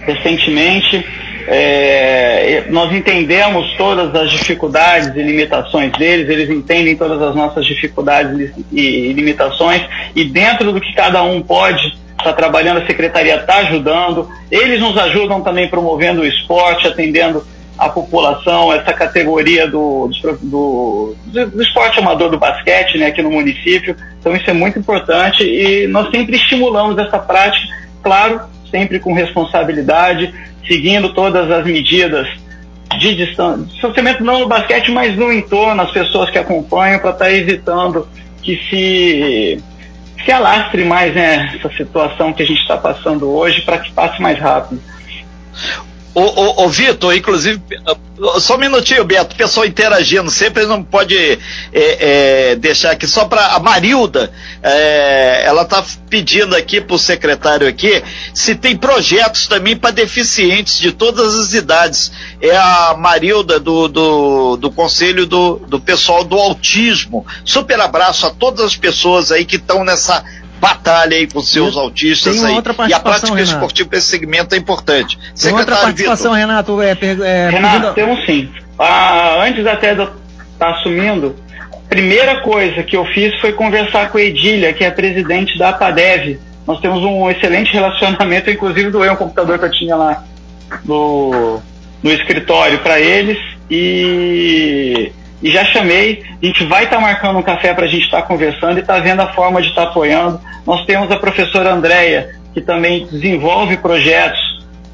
recentemente. 0.00 1.04
É, 1.46 2.64
nós 2.70 2.92
entendemos 2.92 3.72
todas 3.76 4.14
as 4.14 4.30
dificuldades 4.30 5.08
e 5.14 5.22
limitações 5.22 5.92
deles, 5.92 6.28
eles 6.28 6.50
entendem 6.50 6.96
todas 6.96 7.20
as 7.20 7.34
nossas 7.34 7.64
dificuldades 7.64 8.52
e 8.72 9.12
limitações, 9.12 9.82
e 10.14 10.24
dentro 10.24 10.72
do 10.72 10.80
que 10.80 10.92
cada 10.94 11.22
um 11.22 11.40
pode 11.42 11.86
estar 12.20 12.24
tá 12.24 12.32
trabalhando, 12.32 12.78
a 12.78 12.86
secretaria 12.86 13.36
está 13.36 13.58
ajudando. 13.58 14.28
Eles 14.50 14.80
nos 14.80 14.96
ajudam 14.96 15.40
também 15.40 15.68
promovendo 15.68 16.22
o 16.22 16.26
esporte, 16.26 16.86
atendendo 16.86 17.44
a 17.80 17.88
população, 17.88 18.70
essa 18.70 18.92
categoria 18.92 19.66
do, 19.66 20.08
do, 20.08 20.36
do, 20.42 21.46
do, 21.46 21.62
esporte 21.62 21.98
amador 21.98 22.28
do 22.28 22.38
basquete 22.38 22.98
né, 22.98 23.06
aqui 23.06 23.22
no 23.22 23.30
município. 23.30 23.96
Então 24.20 24.36
isso 24.36 24.50
é 24.50 24.52
muito 24.52 24.78
importante 24.78 25.42
e 25.42 25.86
nós 25.86 26.10
sempre 26.10 26.36
estimulamos 26.36 26.98
essa 26.98 27.18
prática, 27.18 27.66
claro, 28.02 28.42
sempre 28.70 28.98
com 28.98 29.12
responsabilidade, 29.12 30.32
seguindo 30.66 31.12
todas 31.12 31.50
as 31.50 31.64
medidas 31.64 32.26
de 32.98 33.14
distanciamento, 33.14 34.24
não 34.24 34.40
no 34.40 34.48
basquete, 34.48 34.90
mas 34.90 35.16
no 35.16 35.32
entorno, 35.32 35.82
as 35.82 35.90
pessoas 35.90 36.30
que 36.30 36.38
acompanham, 36.38 36.98
para 36.98 37.10
estar 37.10 37.24
tá 37.26 37.32
evitando 37.32 38.08
que 38.42 38.56
se, 38.68 39.62
se 40.24 40.32
alastre 40.32 40.84
mais 40.84 41.14
né, 41.14 41.54
essa 41.54 41.74
situação 41.76 42.32
que 42.32 42.42
a 42.42 42.46
gente 42.46 42.60
está 42.60 42.76
passando 42.76 43.30
hoje, 43.30 43.62
para 43.62 43.78
que 43.78 43.92
passe 43.92 44.20
mais 44.20 44.38
rápido. 44.38 44.80
Ô, 46.12 46.22
ô, 46.22 46.64
ô 46.64 46.68
Vitor, 46.68 47.14
inclusive, 47.14 47.62
só 48.40 48.56
um 48.56 48.58
minutinho, 48.58 49.04
Beto, 49.04 49.36
pessoal 49.36 49.64
interagindo, 49.64 50.28
sempre 50.28 50.66
não 50.66 50.82
pode 50.82 51.16
é, 51.16 51.38
é, 51.72 52.56
deixar 52.56 52.90
aqui, 52.90 53.06
só 53.06 53.26
para 53.26 53.54
a 53.54 53.60
Marilda, 53.60 54.32
é, 54.60 55.44
ela 55.44 55.62
está 55.62 55.84
pedindo 56.08 56.56
aqui 56.56 56.80
para 56.80 56.96
o 56.96 56.98
secretário 56.98 57.68
aqui 57.68 58.02
se 58.34 58.56
tem 58.56 58.76
projetos 58.76 59.46
também 59.46 59.76
para 59.76 59.92
deficientes 59.92 60.78
de 60.80 60.90
todas 60.90 61.34
as 61.38 61.54
idades. 61.54 62.10
É 62.42 62.56
a 62.56 62.96
Marilda 62.98 63.60
do, 63.60 63.86
do, 63.86 64.56
do 64.56 64.70
Conselho 64.72 65.26
do, 65.26 65.56
do 65.68 65.80
Pessoal 65.80 66.24
do 66.24 66.36
Autismo. 66.36 67.24
Super 67.44 67.80
abraço 67.80 68.26
a 68.26 68.30
todas 68.30 68.64
as 68.64 68.76
pessoas 68.76 69.30
aí 69.30 69.44
que 69.44 69.56
estão 69.56 69.84
nessa 69.84 70.24
batalha 70.60 71.16
aí 71.16 71.26
com 71.26 71.40
seus 71.40 71.74
tem 71.74 71.82
autistas 71.82 72.44
aí. 72.44 72.54
E 72.88 72.94
a 72.94 73.00
prática 73.00 73.28
Renato. 73.28 73.42
esportiva 73.42 73.88
desse 73.88 74.08
segmento 74.08 74.54
é 74.54 74.58
importante. 74.58 75.16
Tem 75.16 75.28
Secretário 75.34 75.58
outra 75.58 75.76
participação, 75.76 76.34
Vitor. 76.34 76.48
Renato. 76.48 76.82
É, 76.82 76.90
é, 76.90 77.50
Renato, 77.50 77.94
temos 77.94 78.24
sim. 78.26 78.48
Ah, 78.78 79.42
antes 79.42 79.66
até 79.66 79.94
de 79.94 80.00
eu 80.00 80.04
estar 80.04 80.18
tá 80.58 80.70
assumindo, 80.72 81.34
primeira 81.88 82.40
coisa 82.42 82.82
que 82.82 82.96
eu 82.96 83.04
fiz 83.06 83.38
foi 83.40 83.52
conversar 83.52 84.10
com 84.10 84.18
a 84.18 84.22
Edília, 84.22 84.72
que 84.72 84.84
é 84.84 84.90
presidente 84.90 85.58
da 85.58 85.70
APADEV. 85.70 86.38
Nós 86.66 86.78
temos 86.80 87.02
um 87.02 87.30
excelente 87.30 87.72
relacionamento, 87.72 88.50
inclusive 88.50 88.90
doei 88.90 89.10
um 89.10 89.16
computador 89.16 89.58
que 89.58 89.64
eu 89.64 89.70
tinha 89.70 89.96
lá 89.96 90.24
no, 90.84 91.60
no 92.02 92.10
escritório 92.12 92.78
para 92.78 93.00
eles 93.00 93.38
e 93.70 95.10
e 95.42 95.50
já 95.50 95.64
chamei, 95.64 96.22
a 96.42 96.46
gente 96.46 96.64
vai 96.64 96.84
estar 96.84 96.96
tá 96.96 97.02
marcando 97.02 97.38
um 97.38 97.42
café 97.42 97.72
para 97.72 97.86
a 97.86 97.88
gente 97.88 98.04
estar 98.04 98.22
tá 98.22 98.26
conversando 98.26 98.76
e 98.76 98.80
estar 98.80 98.94
tá 98.94 99.00
vendo 99.00 99.20
a 99.20 99.32
forma 99.32 99.62
de 99.62 99.68
estar 99.68 99.86
tá 99.86 99.90
apoiando. 99.90 100.40
Nós 100.66 100.84
temos 100.84 101.10
a 101.10 101.16
professora 101.16 101.72
Andréia, 101.72 102.34
que 102.52 102.60
também 102.60 103.06
desenvolve 103.06 103.76
projetos 103.78 104.38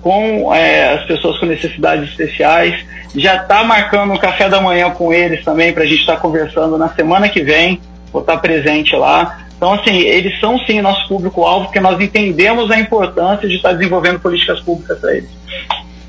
com 0.03 0.55
é, 0.55 0.95
as 0.95 1.05
pessoas 1.05 1.39
com 1.39 1.47
necessidades 1.47 2.11
especiais. 2.11 2.79
Já 3.15 3.37
está 3.43 3.65
marcando 3.65 4.13
um 4.13 4.19
café 4.19 4.49
da 4.49 4.61
manhã 4.61 4.91
com 4.91 5.13
eles 5.13 5.45
também 5.45 5.73
para 5.73 5.83
a 5.83 5.87
gente 5.87 6.01
estar 6.01 6.15
tá 6.15 6.21
conversando 6.21 6.79
na 6.79 6.89
semana 6.91 7.29
que 7.29 7.43
vem. 7.43 7.81
Vou 8.13 8.21
estar 8.21 8.35
tá 8.35 8.39
presente 8.39 8.95
lá. 8.95 9.41
Então, 9.57 9.73
assim, 9.73 9.97
eles 9.97 10.39
são 10.39 10.59
sim 10.61 10.81
nosso 10.81 11.09
público-alvo, 11.09 11.67
porque 11.67 11.81
nós 11.81 11.99
entendemos 11.99 12.71
a 12.71 12.79
importância 12.79 13.49
de 13.49 13.57
estar 13.57 13.73
desenvolvendo 13.73 14.21
políticas 14.21 14.61
públicas 14.61 14.99
para 14.99 15.17
eles. 15.17 15.31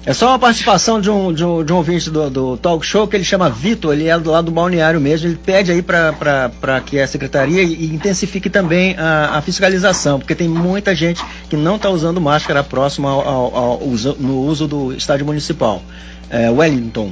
É 0.07 0.13
só 0.13 0.29
uma 0.29 0.39
participação 0.39 1.01
de 1.01 1.11
um, 1.11 1.33
de 1.33 1.43
um, 1.43 1.65
de 1.65 1.73
um 1.73 1.75
ouvinte 1.75 2.09
do, 2.09 2.29
do 2.29 2.55
talk 2.55 2.85
show 2.85 3.05
que 3.05 3.17
ele 3.17 3.25
chama 3.25 3.49
Vitor, 3.49 3.91
ele 3.91 4.07
é 4.07 4.17
do 4.17 4.31
lado 4.31 4.45
do 4.45 4.51
balneário 4.51 5.01
mesmo, 5.01 5.27
ele 5.27 5.35
pede 5.35 5.69
aí 5.69 5.81
para 5.81 6.79
que 6.85 6.97
a 6.97 7.05
secretaria 7.05 7.61
intensifique 7.61 8.49
também 8.49 8.95
a, 8.97 9.37
a, 9.37 9.41
fiscalização, 9.41 10.17
porque 10.17 10.33
tem 10.33 10.47
muita 10.47 10.95
gente 10.95 11.21
que 11.49 11.57
não 11.57 11.75
está 11.75 11.89
usando 11.89 12.21
máscara 12.21 12.63
próximo 12.63 13.05
ao, 13.05 13.27
ao, 13.27 13.55
ao 13.57 13.83
uso, 13.83 14.15
no 14.17 14.43
uso 14.43 14.65
do 14.65 14.93
estádio 14.93 15.25
municipal. 15.25 15.81
É, 16.29 16.49
Wellington. 16.49 17.11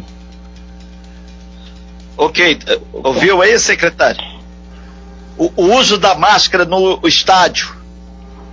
Ok, 2.16 2.60
ouviu 2.94 3.42
aí, 3.42 3.60
secretário? 3.60 4.24
O, 5.38 5.52
o 5.58 5.76
uso 5.76 5.98
da 5.98 6.16
máscara 6.16 6.64
no 6.64 7.06
estádio. 7.06 7.76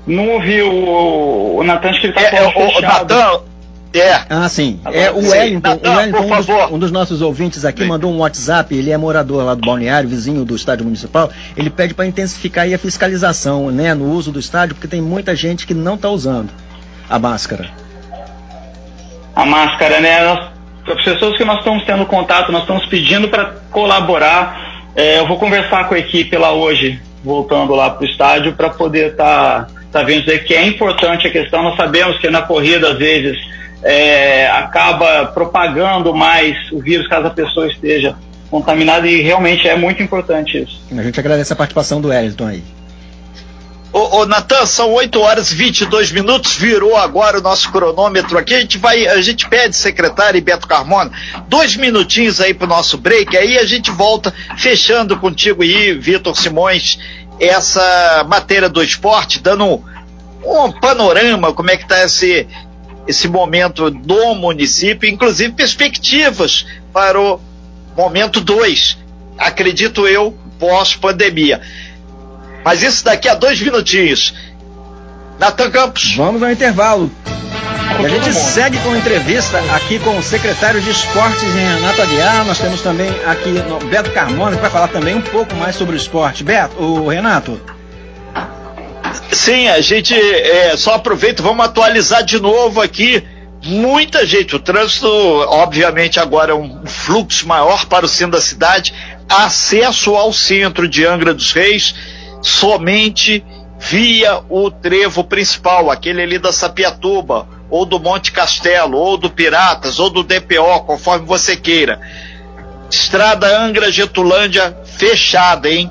Não 0.05 0.31
ouviu 0.31 0.69
o, 0.69 1.59
o 1.59 1.63
Natan, 1.63 1.93
que 1.93 2.09
ele 2.09 2.09
está 2.09 2.23
é, 2.23 2.43
é, 2.43 2.49
o, 2.49 2.81
Natan, 2.81 3.51
é. 3.95 4.25
Ah, 4.29 4.49
sim. 4.49 4.81
É, 4.87 5.11
o 5.11 5.19
Wellington, 5.19 5.81
o 5.85 5.97
Wellington 5.97 6.23
um, 6.23 6.37
dos, 6.37 6.49
um, 6.73 6.79
dos, 6.79 6.91
nossos 6.91 7.21
ouvintes 7.21 7.65
aqui, 7.65 7.83
sim. 7.83 7.89
mandou 7.89 8.11
um 8.11 8.19
WhatsApp, 8.19 8.75
ele 8.75 8.91
é 8.91 8.97
morador 8.97 9.45
lá 9.45 9.55
do 9.55 9.61
balneário, 9.61 10.09
vizinho 10.09 10.45
do 10.45 10.57
estádio 10.57 10.85
municipal. 10.85 11.31
Ele 11.57 11.69
pede 11.69 11.93
para 11.93 12.07
intensificar 12.07 12.67
a 12.73 12.79
fiscalização 12.79 13.71
né, 13.71 13.95
no 13.95 14.11
uso 14.11 14.33
do 14.33 14.39
estádio, 14.39 14.75
porque 14.75 14.89
tem 14.89 15.03
muita 15.03 15.37
gente 15.37 15.67
que 15.67 15.75
não 15.75 15.95
está 15.95 16.09
usando 16.09 16.51
a 17.09 17.19
máscara. 17.19 17.71
A 19.37 19.45
máscara, 19.45 20.01
né? 20.01 20.25
Nós, 20.25 20.53
as 20.97 21.05
pessoas 21.05 21.37
que 21.37 21.45
nós 21.45 21.59
estamos 21.59 21.85
tendo 21.85 22.07
contato, 22.07 22.51
nós 22.51 22.63
estamos 22.63 22.87
pedindo 22.87 23.29
para 23.29 23.53
colaborar. 23.71 24.89
É, 24.97 25.19
eu 25.19 25.27
vou 25.27 25.39
conversar 25.39 25.89
com 25.89 25.95
a 25.95 25.99
equipe 25.99 26.37
lá 26.37 26.53
hoje, 26.53 27.01
voltando 27.23 27.75
lá 27.75 27.91
para 27.91 28.03
o 28.03 28.09
estádio, 28.09 28.55
para 28.55 28.71
poder 28.71 29.13
estar 29.13 29.67
tá, 29.67 29.69
tá 29.93 30.03
vendo 30.03 30.25
que 30.25 30.55
é 30.55 30.67
importante 30.67 31.27
a 31.27 31.31
questão. 31.31 31.63
Nós 31.63 31.77
sabemos 31.77 32.19
que 32.19 32.31
na 32.31 32.43
corrida, 32.43 32.93
às 32.93 32.99
vezes, 32.99 33.39
é, 33.83 34.49
acaba 34.49 35.27
propagando 35.27 36.15
mais 36.15 36.57
o 36.71 36.81
vírus 36.81 37.09
caso 37.09 37.27
a 37.27 37.31
pessoa 37.31 37.67
esteja 37.67 38.17
contaminada 38.51 39.07
e 39.07 39.23
realmente 39.23 39.67
é 39.67 39.75
muito 39.77 40.03
importante 40.03 40.62
isso. 40.62 40.81
A 40.97 41.03
gente 41.03 41.19
agradece 41.19 41.53
a 41.53 41.57
participação 41.57 42.01
do 42.01 42.09
Wellington 42.09 42.47
aí. 42.47 42.62
Ô, 43.93 44.21
ô 44.21 44.27
Natan, 44.27 44.65
são 44.65 44.91
8 44.91 45.21
horas 45.21 45.53
e 45.53 45.55
22 45.55 46.12
minutos, 46.12 46.57
virou 46.57 46.97
agora 46.97 47.39
o 47.39 47.43
nosso 47.43 47.71
cronômetro 47.71 48.39
aqui. 48.39 48.55
A 48.55 48.61
gente 48.61 48.79
vai, 48.79 49.07
a 49.07 49.21
gente 49.21 49.47
pede, 49.47 49.77
secretário 49.77 50.39
e 50.39 50.41
Beto 50.41 50.67
Carmona, 50.67 51.11
dois 51.47 51.77
minutinhos 51.77 52.41
aí 52.41 52.55
pro 52.55 52.67
nosso 52.67 52.97
break, 52.97 53.37
aí 53.37 53.59
a 53.59 53.67
gente 53.67 53.91
volta 53.91 54.33
fechando 54.57 55.19
contigo 55.19 55.62
aí, 55.62 55.93
Vitor 55.93 56.35
Simões, 56.35 56.99
essa 57.39 58.25
matéria 58.27 58.69
do 58.69 58.83
esporte, 58.83 59.41
dando 59.41 59.67
um, 59.67 59.83
um 60.43 60.73
panorama, 60.73 61.53
como 61.53 61.71
é 61.71 61.77
que 61.77 61.87
tá 61.87 62.03
esse, 62.03 62.47
esse 63.06 63.28
momento 63.28 63.90
do 63.90 64.35
município, 64.35 65.09
inclusive 65.09 65.52
perspectivas 65.52 66.66
para 66.92 67.21
o 67.21 67.40
momento 67.97 68.40
2, 68.40 68.99
acredito 69.38 70.06
eu, 70.06 70.37
pós-pandemia. 70.59 71.61
Mas 72.64 72.82
isso 72.82 73.04
daqui 73.04 73.28
a 73.28 73.35
dois 73.35 73.61
minutinhos. 73.61 74.35
Natan 75.38 75.71
Campos. 75.71 76.14
Vamos 76.16 76.42
ao 76.42 76.50
intervalo. 76.50 77.11
E 78.00 78.06
a 78.06 78.09
gente 78.09 78.32
segue 78.32 78.78
com 78.78 78.97
entrevista 78.97 79.59
aqui 79.75 79.99
com 79.99 80.16
o 80.16 80.23
secretário 80.23 80.80
de 80.80 80.90
Esportes, 80.90 81.42
Renato 81.42 82.02
Aguiar. 82.02 82.44
Nós 82.47 82.59
temos 82.59 82.80
também 82.80 83.11
aqui 83.26 83.50
o 83.50 83.85
Beto 83.87 84.11
Carmona, 84.12 84.56
que 84.56 84.62
vai 84.62 84.71
falar 84.71 84.88
também 84.88 85.14
um 85.14 85.21
pouco 85.21 85.54
mais 85.56 85.76
sobre 85.76 85.94
o 85.94 85.97
esporte. 85.97 86.42
Beto, 86.42 86.80
o 86.80 87.09
Renato. 87.09 87.61
Sim, 89.33 89.67
a 89.69 89.81
gente 89.81 90.15
é, 90.15 90.77
só 90.77 90.95
aproveita, 90.95 91.43
vamos 91.43 91.65
atualizar 91.65 92.23
de 92.23 92.39
novo 92.39 92.83
aqui. 92.83 93.25
Muita 93.65 94.27
gente, 94.27 94.55
o 94.55 94.59
trânsito, 94.59 95.09
obviamente, 95.09 96.21
agora 96.21 96.53
é 96.53 96.55
um 96.55 96.85
fluxo 96.85 97.49
maior 97.49 97.87
para 97.87 98.05
o 98.05 98.09
centro 98.09 98.33
da 98.33 98.41
cidade. 98.41 98.93
Acesso 99.29 100.15
ao 100.17 100.33
centro 100.33 100.87
de 100.87 101.07
Angra 101.07 101.33
dos 101.33 101.53
Reis 101.53 101.95
somente 102.43 103.43
via 103.79 104.43
o 104.51 104.71
trevo 104.71 105.25
principal, 105.25 105.91
aquele 105.91 106.23
ali 106.23 106.39
da 106.39 106.53
Sapiatuba, 106.53 107.49
ou 107.71 107.87
do 107.87 107.99
Monte 107.99 108.33
Castelo, 108.33 108.99
ou 108.99 109.17
do 109.17 109.31
Piratas, 109.31 109.99
ou 109.99 110.11
do 110.11 110.23
DPO, 110.23 110.85
conforme 110.87 111.25
você 111.25 111.57
queira. 111.57 112.01
Estrada 112.91 113.59
Angra 113.59 113.91
Getulândia 113.91 114.77
fechada, 114.85 115.71
hein? 115.71 115.91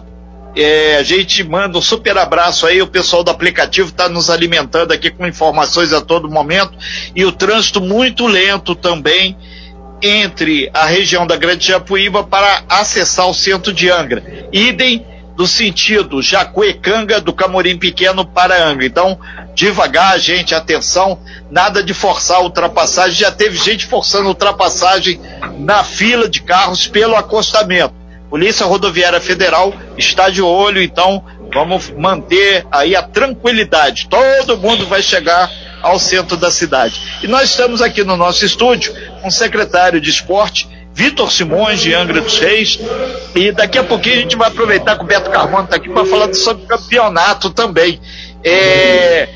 É, 0.55 0.97
a 0.97 1.03
gente 1.03 1.43
manda 1.43 1.77
um 1.77 1.81
super 1.81 2.17
abraço 2.17 2.67
aí, 2.67 2.81
o 2.81 2.87
pessoal 2.87 3.23
do 3.23 3.31
aplicativo 3.31 3.89
está 3.89 4.09
nos 4.09 4.29
alimentando 4.29 4.91
aqui 4.91 5.09
com 5.09 5.25
informações 5.25 5.93
a 5.93 6.01
todo 6.01 6.29
momento 6.29 6.73
e 7.15 7.23
o 7.23 7.31
trânsito 7.31 7.79
muito 7.79 8.27
lento 8.27 8.75
também 8.75 9.37
entre 10.01 10.69
a 10.73 10.85
região 10.85 11.25
da 11.25 11.37
Grande 11.37 11.67
Japuíba 11.67 12.23
para 12.23 12.63
acessar 12.67 13.29
o 13.29 13.33
centro 13.33 13.71
de 13.71 13.89
Angra. 13.89 14.23
Idem 14.51 15.05
do 15.35 15.47
sentido 15.47 16.21
Jacuecanga 16.21 17.21
do 17.21 17.33
Camorim 17.33 17.77
Pequeno 17.77 18.25
para 18.25 18.67
Angra. 18.67 18.85
Então, 18.85 19.19
devagar, 19.55 20.19
gente, 20.19 20.53
atenção, 20.53 21.19
nada 21.49 21.83
de 21.83 21.93
forçar 21.93 22.37
a 22.37 22.41
ultrapassagem. 22.41 23.17
Já 23.19 23.31
teve 23.31 23.57
gente 23.57 23.85
forçando 23.85 24.27
ultrapassagem 24.27 25.21
na 25.59 25.83
fila 25.83 26.27
de 26.27 26.41
carros 26.41 26.87
pelo 26.87 27.15
acostamento. 27.15 28.00
Polícia 28.31 28.65
Rodoviária 28.65 29.19
Federal 29.19 29.73
está 29.97 30.29
de 30.29 30.41
olho, 30.41 30.81
então 30.81 31.21
vamos 31.53 31.89
manter 31.89 32.65
aí 32.71 32.95
a 32.95 33.03
tranquilidade. 33.03 34.07
Todo 34.07 34.57
mundo 34.57 34.87
vai 34.87 35.01
chegar 35.01 35.51
ao 35.81 35.99
centro 35.99 36.37
da 36.37 36.49
cidade. 36.49 37.19
E 37.21 37.27
nós 37.27 37.49
estamos 37.49 37.81
aqui 37.81 38.05
no 38.05 38.15
nosso 38.15 38.45
estúdio 38.45 38.93
com 39.21 39.27
o 39.27 39.31
secretário 39.31 39.99
de 39.99 40.09
esporte, 40.09 40.65
Vitor 40.93 41.29
Simões, 41.29 41.81
de 41.81 41.93
Angra 41.93 42.21
dos 42.21 42.39
Reis. 42.39 42.79
E 43.35 43.51
daqui 43.51 43.77
a 43.77 43.83
pouquinho 43.83 44.15
a 44.15 44.19
gente 44.19 44.37
vai 44.37 44.47
aproveitar 44.47 44.95
que 44.97 45.03
o 45.03 45.07
Beto 45.07 45.29
Carmona 45.29 45.65
está 45.65 45.75
aqui 45.75 45.89
para 45.89 46.05
falar 46.05 46.33
sobre 46.33 46.65
campeonato 46.65 47.49
também. 47.49 47.99
É, 48.45 49.27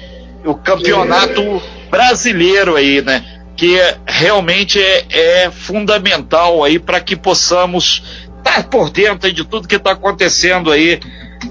o 0.46 0.56
campeonato 0.56 1.62
brasileiro 1.92 2.78
aí, 2.78 3.02
né? 3.02 3.25
Que 3.58 3.78
realmente 4.06 4.82
é, 4.82 5.06
é 5.12 5.52
fundamental 5.52 6.64
aí 6.64 6.80
para 6.80 7.02
que 7.02 7.18
possamos 7.18 8.25
por 8.64 8.90
dentro 8.90 9.32
de 9.32 9.44
tudo 9.44 9.68
que 9.68 9.76
está 9.76 9.92
acontecendo 9.92 10.72
aí 10.72 11.00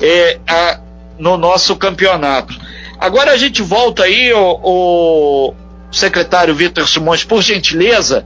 é, 0.01 0.39
a, 0.47 0.81
no 1.19 1.37
nosso 1.37 1.77
campeonato. 1.77 2.55
Agora 2.99 3.33
a 3.33 3.37
gente 3.37 3.63
volta 3.63 4.05
aí, 4.05 4.33
o, 4.33 4.61
o 4.63 5.55
secretário 5.91 6.55
Vitor 6.55 6.89
Simões, 6.89 7.25
por 7.25 7.43
gentileza. 7.43 8.25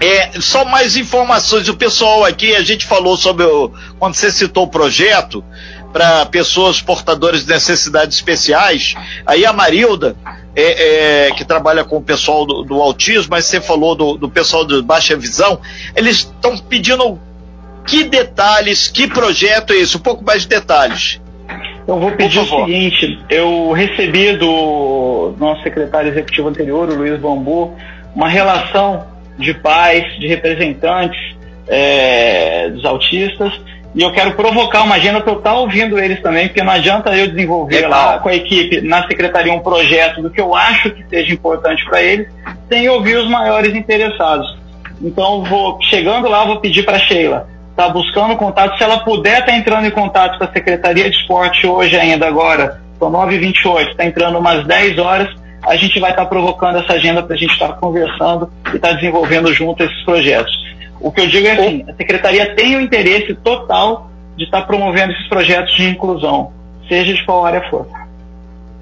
É, 0.00 0.40
só 0.40 0.64
mais 0.64 0.96
informações. 0.96 1.68
O 1.68 1.76
pessoal 1.76 2.24
aqui, 2.24 2.54
a 2.54 2.62
gente 2.62 2.86
falou 2.86 3.16
sobre 3.16 3.44
o. 3.44 3.72
Quando 3.98 4.14
você 4.14 4.30
citou 4.30 4.64
o 4.64 4.68
projeto 4.68 5.44
para 5.92 6.26
pessoas 6.26 6.80
portadoras 6.80 7.44
de 7.44 7.48
necessidades 7.48 8.16
especiais, 8.16 8.94
aí 9.26 9.44
a 9.44 9.52
Marilda, 9.52 10.14
é, 10.54 11.26
é, 11.26 11.30
que 11.32 11.44
trabalha 11.44 11.84
com 11.84 11.96
o 11.96 12.02
pessoal 12.02 12.46
do, 12.46 12.62
do 12.62 12.80
autismo, 12.80 13.28
mas 13.30 13.46
você 13.46 13.60
falou 13.60 13.94
do, 13.94 14.16
do 14.16 14.28
pessoal 14.28 14.64
de 14.64 14.80
baixa 14.82 15.16
visão, 15.16 15.60
eles 15.96 16.18
estão 16.18 16.56
pedindo 16.58 17.18
que 17.88 18.04
detalhes, 18.04 18.86
que 18.86 19.08
projeto 19.08 19.72
é 19.72 19.76
isso? 19.76 19.98
Um 19.98 20.02
pouco 20.02 20.22
mais 20.22 20.42
de 20.42 20.48
detalhes. 20.48 21.20
Eu 21.86 21.98
vou 21.98 22.12
pedir 22.12 22.38
o 22.38 22.44
seguinte: 22.44 23.18
eu 23.30 23.72
recebi 23.72 24.36
do 24.36 25.34
nosso 25.38 25.62
secretário 25.62 26.10
executivo 26.10 26.48
anterior, 26.48 26.90
o 26.90 26.94
Luiz 26.94 27.18
Bambu, 27.18 27.74
uma 28.14 28.28
relação 28.28 29.06
de 29.38 29.54
pais, 29.54 30.04
de 30.18 30.26
representantes 30.26 31.18
é, 31.66 32.68
dos 32.68 32.84
autistas, 32.84 33.58
e 33.94 34.02
eu 34.02 34.12
quero 34.12 34.32
provocar 34.32 34.82
uma 34.82 34.96
agenda 34.96 35.20
para 35.22 35.32
eu 35.32 35.38
estar 35.38 35.54
ouvindo 35.54 35.98
eles 35.98 36.20
também, 36.20 36.48
porque 36.48 36.62
não 36.62 36.72
adianta 36.72 37.16
eu 37.16 37.28
desenvolver 37.28 37.76
Legal. 37.76 37.90
lá 37.90 38.18
com 38.18 38.28
a 38.28 38.34
equipe 38.34 38.82
na 38.82 39.06
secretaria 39.06 39.52
um 39.52 39.60
projeto 39.60 40.20
do 40.20 40.28
que 40.28 40.40
eu 40.40 40.54
acho 40.54 40.90
que 40.90 41.08
seja 41.08 41.32
importante 41.32 41.84
para 41.86 42.02
eles, 42.02 42.28
sem 42.68 42.86
ouvir 42.88 43.16
os 43.16 43.30
maiores 43.30 43.74
interessados. 43.74 44.58
Então, 45.00 45.42
vou 45.44 45.80
chegando 45.80 46.28
lá, 46.28 46.44
vou 46.44 46.60
pedir 46.60 46.82
para 46.82 46.96
a 46.96 47.00
Sheila 47.00 47.48
está 47.78 47.88
buscando 47.88 48.36
contato. 48.36 48.76
Se 48.76 48.82
ela 48.82 48.98
puder 48.98 49.38
estar 49.38 49.52
tá 49.52 49.56
entrando 49.56 49.86
em 49.86 49.90
contato 49.90 50.36
com 50.36 50.44
a 50.44 50.52
Secretaria 50.52 51.08
de 51.08 51.16
Esporte 51.16 51.64
hoje 51.64 51.96
ainda 51.96 52.26
agora, 52.26 52.80
são 52.98 53.08
9h28, 53.08 53.90
está 53.90 54.04
entrando 54.04 54.36
umas 54.36 54.66
10 54.66 54.98
horas, 54.98 55.28
a 55.62 55.76
gente 55.76 56.00
vai 56.00 56.10
estar 56.10 56.24
tá 56.24 56.28
provocando 56.28 56.78
essa 56.78 56.94
agenda 56.94 57.22
para 57.22 57.36
a 57.36 57.38
gente 57.38 57.52
estar 57.52 57.68
tá 57.68 57.74
conversando 57.74 58.50
e 58.72 58.76
estar 58.76 58.88
tá 58.88 58.94
desenvolvendo 58.94 59.52
junto 59.54 59.84
esses 59.84 60.02
projetos. 60.04 60.52
O 61.00 61.12
que 61.12 61.20
eu 61.20 61.28
digo 61.28 61.46
é 61.46 61.52
assim, 61.52 61.84
a 61.88 61.94
Secretaria 61.94 62.52
tem 62.56 62.76
o 62.76 62.80
interesse 62.80 63.32
total 63.36 64.10
de 64.36 64.44
estar 64.44 64.62
tá 64.62 64.66
promovendo 64.66 65.12
esses 65.12 65.28
projetos 65.28 65.72
de 65.76 65.88
inclusão, 65.88 66.52
seja 66.88 67.14
de 67.14 67.24
qual 67.24 67.46
área 67.46 67.62
for 67.70 67.86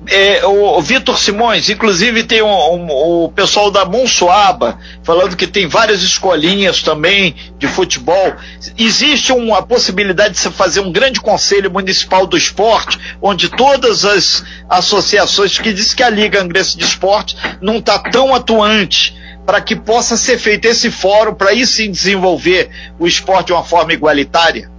é, 0.08 0.44
o, 0.46 0.80
Vitor 0.80 1.18
Simões, 1.18 1.68
inclusive 1.68 2.22
tem 2.22 2.42
um, 2.42 2.48
um, 2.48 3.24
o 3.24 3.28
pessoal 3.28 3.70
da 3.70 3.84
Monsuaba 3.84 4.78
falando 5.02 5.36
que 5.36 5.46
tem 5.46 5.66
várias 5.66 6.02
escolinhas 6.02 6.82
também 6.82 7.34
de 7.58 7.66
futebol. 7.66 8.34
Existe 8.78 9.32
uma 9.32 9.62
possibilidade 9.62 10.34
de 10.34 10.40
se 10.40 10.50
fazer 10.50 10.80
um 10.80 10.92
grande 10.92 11.20
conselho 11.20 11.70
municipal 11.70 12.26
do 12.26 12.36
esporte, 12.36 12.98
onde 13.20 13.48
todas 13.48 14.04
as 14.04 14.44
associações 14.68 15.58
que 15.58 15.72
diz 15.72 15.92
que 15.92 16.02
a 16.02 16.10
Liga 16.10 16.40
Angrense 16.40 16.76
de 16.76 16.84
Esporte 16.84 17.36
não 17.60 17.78
está 17.78 17.98
tão 17.98 18.34
atuante 18.34 19.16
para 19.44 19.60
que 19.60 19.74
possa 19.74 20.16
ser 20.16 20.38
feito 20.38 20.66
esse 20.66 20.90
fórum 20.90 21.34
para 21.34 21.50
aí 21.50 21.66
sim 21.66 21.90
desenvolver 21.90 22.68
o 22.98 23.06
esporte 23.06 23.46
de 23.46 23.52
uma 23.52 23.64
forma 23.64 23.92
igualitária? 23.92 24.70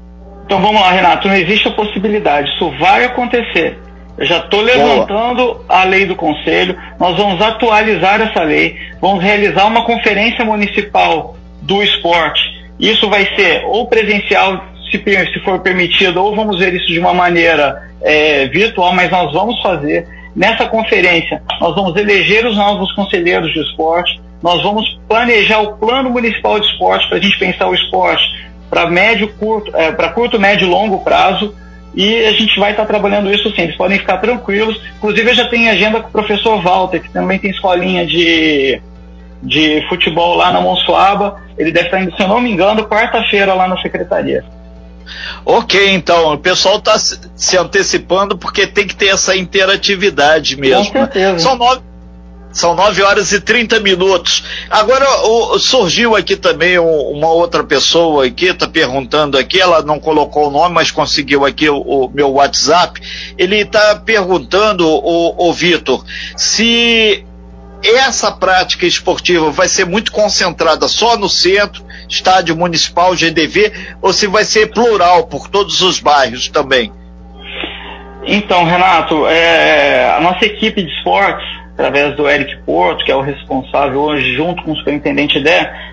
Então 0.46 0.62
vamos 0.62 0.80
lá, 0.80 0.92
Renato, 0.92 1.28
não 1.28 1.36
existe 1.36 1.68
a 1.68 1.72
possibilidade, 1.72 2.50
isso 2.50 2.72
vai 2.80 3.04
acontecer 3.04 3.87
eu 4.18 4.26
já 4.26 4.40
estou 4.40 4.62
levantando 4.62 5.46
Boa. 5.46 5.66
a 5.70 5.84
lei 5.84 6.06
do 6.06 6.16
conselho, 6.16 6.76
nós 7.00 7.16
vamos 7.16 7.40
atualizar 7.42 8.20
essa 8.20 8.44
lei, 8.44 8.76
vamos 9.00 9.24
realizar 9.24 9.66
uma 9.66 9.84
conferência 9.86 10.44
municipal 10.44 11.36
do 11.62 11.84
esporte. 11.84 12.42
Isso 12.80 13.08
vai 13.10 13.26
ser 13.36 13.64
ou 13.66 13.88
presencial, 13.88 14.64
se, 14.90 14.98
se 14.98 15.40
for 15.42 15.60
permitido, 15.60 16.24
ou 16.24 16.36
vamos 16.36 16.58
ver 16.58 16.74
isso 16.74 16.88
de 16.88 17.00
uma 17.00 17.14
maneira 17.14 17.90
é, 18.02 18.48
virtual, 18.48 18.94
mas 18.94 19.12
nós 19.12 19.32
vamos 19.32 19.62
fazer. 19.62 20.08
Nessa 20.36 20.66
conferência, 20.66 21.42
nós 21.60 21.76
vamos 21.76 21.96
eleger 21.96 22.46
os 22.46 22.56
novos 22.56 22.92
conselheiros 22.94 23.52
de 23.54 23.60
esporte, 23.60 24.20
nós 24.42 24.62
vamos 24.64 25.00
planejar 25.08 25.60
o 25.62 25.78
plano 25.78 26.10
municipal 26.10 26.60
de 26.60 26.68
esporte 26.68 27.08
para 27.08 27.18
a 27.18 27.22
gente 27.22 27.38
pensar 27.38 27.68
o 27.68 27.74
esporte 27.74 28.24
para 28.70 28.88
médio, 28.88 29.30
curto, 29.34 29.76
é, 29.76 29.92
para 29.92 30.10
curto, 30.10 30.40
médio 30.40 30.68
e 30.68 30.70
longo 30.70 31.04
prazo 31.04 31.56
e 31.98 32.26
a 32.26 32.32
gente 32.32 32.60
vai 32.60 32.70
estar 32.70 32.84
tá 32.84 32.88
trabalhando 32.88 33.34
isso 33.34 33.50
sim, 33.56 33.64
eles 33.64 33.76
podem 33.76 33.98
ficar 33.98 34.20
tranquilos. 34.20 34.80
Inclusive, 34.98 35.32
eu 35.32 35.34
já 35.34 35.50
tenho 35.50 35.72
agenda 35.72 36.00
com 36.00 36.10
o 36.10 36.12
professor 36.12 36.62
Walter, 36.62 37.02
que 37.02 37.10
também 37.10 37.40
tem 37.40 37.50
escolinha 37.50 38.06
de, 38.06 38.80
de 39.42 39.84
futebol 39.90 40.36
lá 40.36 40.52
na 40.52 40.62
Monsuaba. 40.62 41.42
Ele 41.58 41.72
deve 41.72 41.88
estar 41.88 42.00
indo, 42.00 42.16
se 42.16 42.22
eu 42.22 42.28
não 42.28 42.40
me 42.40 42.52
engano, 42.52 42.86
quarta-feira 42.86 43.56
lá 43.56 43.68
na 43.68 43.82
secretaria. 43.82 44.46
Ok, 45.44 45.90
então, 45.92 46.34
o 46.34 46.38
pessoal 46.38 46.78
está 46.78 47.00
se 47.00 47.58
antecipando 47.58 48.38
porque 48.38 48.68
tem 48.68 48.86
que 48.86 48.96
ter 48.96 49.08
essa 49.08 49.36
interatividade 49.36 50.56
mesmo. 50.56 50.86
Com 50.86 51.00
certeza. 51.00 51.40
São 51.40 51.56
nove, 51.56 51.82
são 52.58 52.74
9 52.74 53.04
horas 53.04 53.32
e 53.32 53.40
30 53.40 53.80
minutos. 53.80 54.44
Agora, 54.70 55.06
o, 55.28 55.60
surgiu 55.60 56.16
aqui 56.16 56.36
também 56.36 56.80
um, 56.80 57.12
uma 57.12 57.30
outra 57.30 57.64
pessoa 57.64 58.26
aqui, 58.26 58.48
está 58.48 58.68
perguntando 58.68 59.38
aqui, 59.38 59.62
ela 59.62 59.84
não 59.84 60.00
colocou 60.00 60.48
o 60.48 60.52
nome, 60.52 60.74
mas 60.74 60.90
conseguiu 60.90 61.46
aqui 61.46 61.70
o, 61.70 61.78
o 61.78 62.10
meu 62.10 62.32
WhatsApp. 62.32 63.00
Ele 63.38 63.58
está 63.58 63.96
perguntando, 63.98 64.88
o, 64.88 65.50
o 65.50 65.54
Vitor, 65.54 66.04
se 66.36 67.24
essa 67.84 68.32
prática 68.32 68.88
esportiva 68.88 69.52
vai 69.52 69.68
ser 69.68 69.86
muito 69.86 70.12
concentrada 70.12 70.88
só 70.88 71.16
no 71.16 71.30
centro, 71.30 71.86
estádio 72.10 72.58
municipal, 72.58 73.16
GDV, 73.16 73.72
ou 74.02 74.12
se 74.12 74.26
vai 74.26 74.44
ser 74.44 74.72
plural 74.72 75.28
por 75.28 75.48
todos 75.48 75.82
os 75.82 76.00
bairros 76.00 76.48
também? 76.48 76.92
Então, 78.26 78.66
Renato, 78.66 79.28
é, 79.28 80.12
a 80.18 80.20
nossa 80.20 80.44
equipe 80.44 80.84
de 80.84 80.92
esportes 80.98 81.57
através 81.78 82.16
do 82.16 82.28
Eric 82.28 82.58
Porto, 82.66 83.06
que 83.06 83.12
é 83.12 83.16
o 83.16 83.22
responsável 83.22 84.02
hoje, 84.02 84.34
junto 84.34 84.64
com 84.64 84.72
o 84.72 84.76
superintendente 84.76 85.40
DE, 85.40 85.52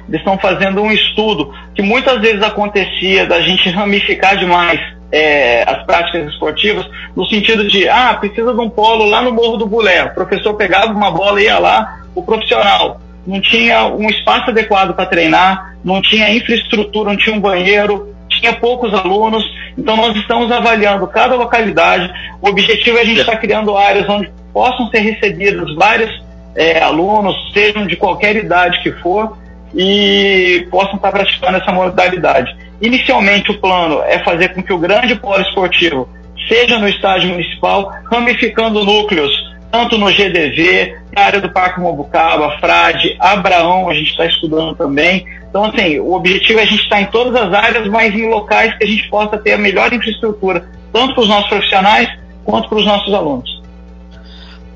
eles 0.09 0.21
estão 0.21 0.39
fazendo 0.39 0.81
um 0.81 0.91
estudo 0.91 1.53
que 1.75 1.83
muitas 1.83 2.23
vezes 2.23 2.43
acontecia 2.43 3.27
da 3.27 3.43
gente 3.43 3.69
ramificar 3.69 4.39
demais 4.39 4.81
é, 5.13 5.63
as 5.63 5.85
práticas 5.85 6.27
esportivas, 6.33 6.87
no 7.15 7.27
sentido 7.27 7.69
de, 7.69 7.87
ah, 7.87 8.15
precisa 8.15 8.55
de 8.55 8.61
um 8.61 8.71
polo 8.71 9.05
lá 9.05 9.21
no 9.21 9.31
Morro 9.31 9.59
do 9.59 9.67
Bulé. 9.67 10.05
O 10.05 10.15
professor 10.15 10.55
pegava 10.55 10.91
uma 10.91 11.11
bola 11.11 11.41
e 11.41 11.45
ia 11.45 11.59
lá, 11.59 12.01
o 12.15 12.23
profissional. 12.23 13.01
Não 13.27 13.41
tinha 13.41 13.85
um 13.85 14.09
espaço 14.09 14.51
adequado 14.51 14.95
para 14.95 15.07
treinar, 15.07 15.77
não 15.85 16.01
tinha 16.01 16.35
infraestrutura, 16.35 17.11
não 17.11 17.19
tinha 17.19 17.37
um 17.37 17.41
banheiro, 17.41 18.15
tinha 18.29 18.55
poucos 18.55 18.93
alunos. 18.95 19.45
Então, 19.77 19.97
nós 19.97 20.17
estamos 20.17 20.51
avaliando 20.51 21.07
cada 21.09 21.35
localidade. 21.35 22.11
O 22.41 22.49
objetivo 22.49 22.97
é 22.97 23.03
a 23.03 23.05
gente 23.05 23.21
estar 23.21 23.33
tá 23.33 23.39
criando 23.39 23.77
áreas 23.77 24.09
onde 24.09 24.31
possam 24.55 24.89
ser 24.89 25.01
recebidos 25.01 25.75
vários 25.75 26.23
é, 26.55 26.81
alunos, 26.81 27.35
sejam 27.53 27.87
de 27.87 27.97
qualquer 27.97 28.37
idade 28.37 28.81
que 28.83 28.93
for, 28.93 29.37
e 29.75 30.67
possam 30.71 30.95
estar 30.95 31.11
praticando 31.11 31.59
essa 31.59 31.73
modalidade. 31.73 32.57
Inicialmente, 32.81 33.51
o 33.51 33.61
plano 33.61 34.01
é 34.05 34.21
fazer 34.21 34.55
com 34.55 34.63
que 34.63 34.73
o 34.73 34.79
grande 34.79 35.17
polo 35.17 35.43
esportivo 35.43 36.09
seja 36.49 36.79
no 36.79 36.89
estádio 36.89 37.31
municipal, 37.31 37.93
ramificando 38.11 38.85
núcleos, 38.85 39.33
tanto 39.73 39.99
no 39.99 40.07
GDV, 40.07 40.97
na 41.13 41.23
área 41.23 41.41
do 41.41 41.51
Parque 41.51 41.81
Mobucaba, 41.81 42.57
Frade, 42.61 43.17
Abraão, 43.19 43.89
a 43.89 43.95
gente 43.95 44.11
está 44.11 44.27
estudando 44.27 44.77
também. 44.77 45.27
Então, 45.49 45.65
assim, 45.65 45.99
o 45.99 46.13
objetivo 46.13 46.61
é 46.61 46.63
a 46.63 46.67
gente 46.67 46.83
estar 46.83 47.01
em 47.01 47.07
todas 47.07 47.35
as 47.35 47.53
áreas, 47.53 47.89
mas 47.89 48.15
em 48.15 48.29
locais 48.29 48.77
que 48.77 48.85
a 48.85 48.87
gente 48.87 49.09
possa 49.09 49.39
ter 49.39 49.53
a 49.53 49.59
melhor 49.59 49.93
infraestrutura, 49.93 50.69
tanto 50.93 51.15
para 51.15 51.23
os 51.23 51.29
nossos 51.29 51.49
profissionais 51.49 52.09
quanto 52.45 52.69
para 52.69 52.79
os 52.79 52.87
nossos 52.87 53.13
alunos. 53.13 53.64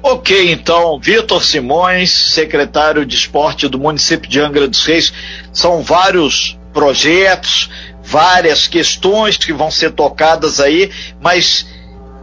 Ok, 0.03 0.53
então, 0.53 0.99
Vitor 1.01 1.43
Simões, 1.43 2.11
secretário 2.11 3.05
de 3.05 3.17
esporte 3.17 3.67
do 3.67 3.79
município 3.79 4.31
de 4.31 4.41
Angra 4.41 4.69
dos 4.69 4.85
Reis, 4.87 5.13
são 5.53 5.83
vários 5.83 6.57
projetos, 6.73 7.69
várias 8.03 8.69
questões 8.69 9.37
que 9.37 9.53
vão 9.53 9.71
ser 9.71 9.91
tocadas 9.91 10.61
aí, 10.61 10.91
mas 11.21 11.67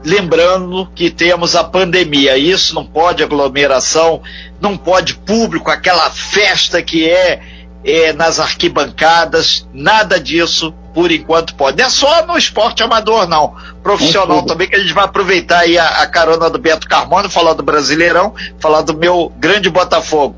lembrando 0.06 0.90
que 0.96 1.10
temos 1.10 1.56
a 1.56 1.64
pandemia, 1.64 2.38
isso 2.38 2.74
não 2.74 2.86
pode 2.86 3.24
aglomeração, 3.24 4.22
não 4.62 4.78
pode 4.78 5.16
público, 5.16 5.70
aquela 5.70 6.10
festa 6.12 6.82
que 6.82 7.10
é, 7.10 7.42
é 7.86 8.12
nas 8.12 8.40
arquibancadas, 8.40 9.68
nada 9.72 10.20
disso 10.20 10.74
por 10.94 11.12
enquanto 11.12 11.54
pode. 11.56 11.78
Não 11.78 11.86
é 11.86 11.90
só 11.90 12.26
no 12.26 12.38
esporte 12.38 12.82
amador, 12.82 13.28
não. 13.28 13.54
Profissional 13.84 14.44
também, 14.44 14.68
que 14.68 14.76
a 14.76 14.80
gente 14.80 14.94
vai 14.94 15.06
aproveitar 15.06 15.60
aí 15.60 15.78
a, 15.78 15.86
a 16.02 16.08
carona 16.08 16.50
do 16.50 16.58
Beto 16.58 16.88
Carmona, 16.88 17.30
falar 17.30 17.54
do 17.54 17.62
Brasileirão, 17.62 18.34
falar 18.60 18.82
do 18.82 18.98
meu 18.98 19.32
grande 19.38 19.70
Botafogo. 19.70 20.36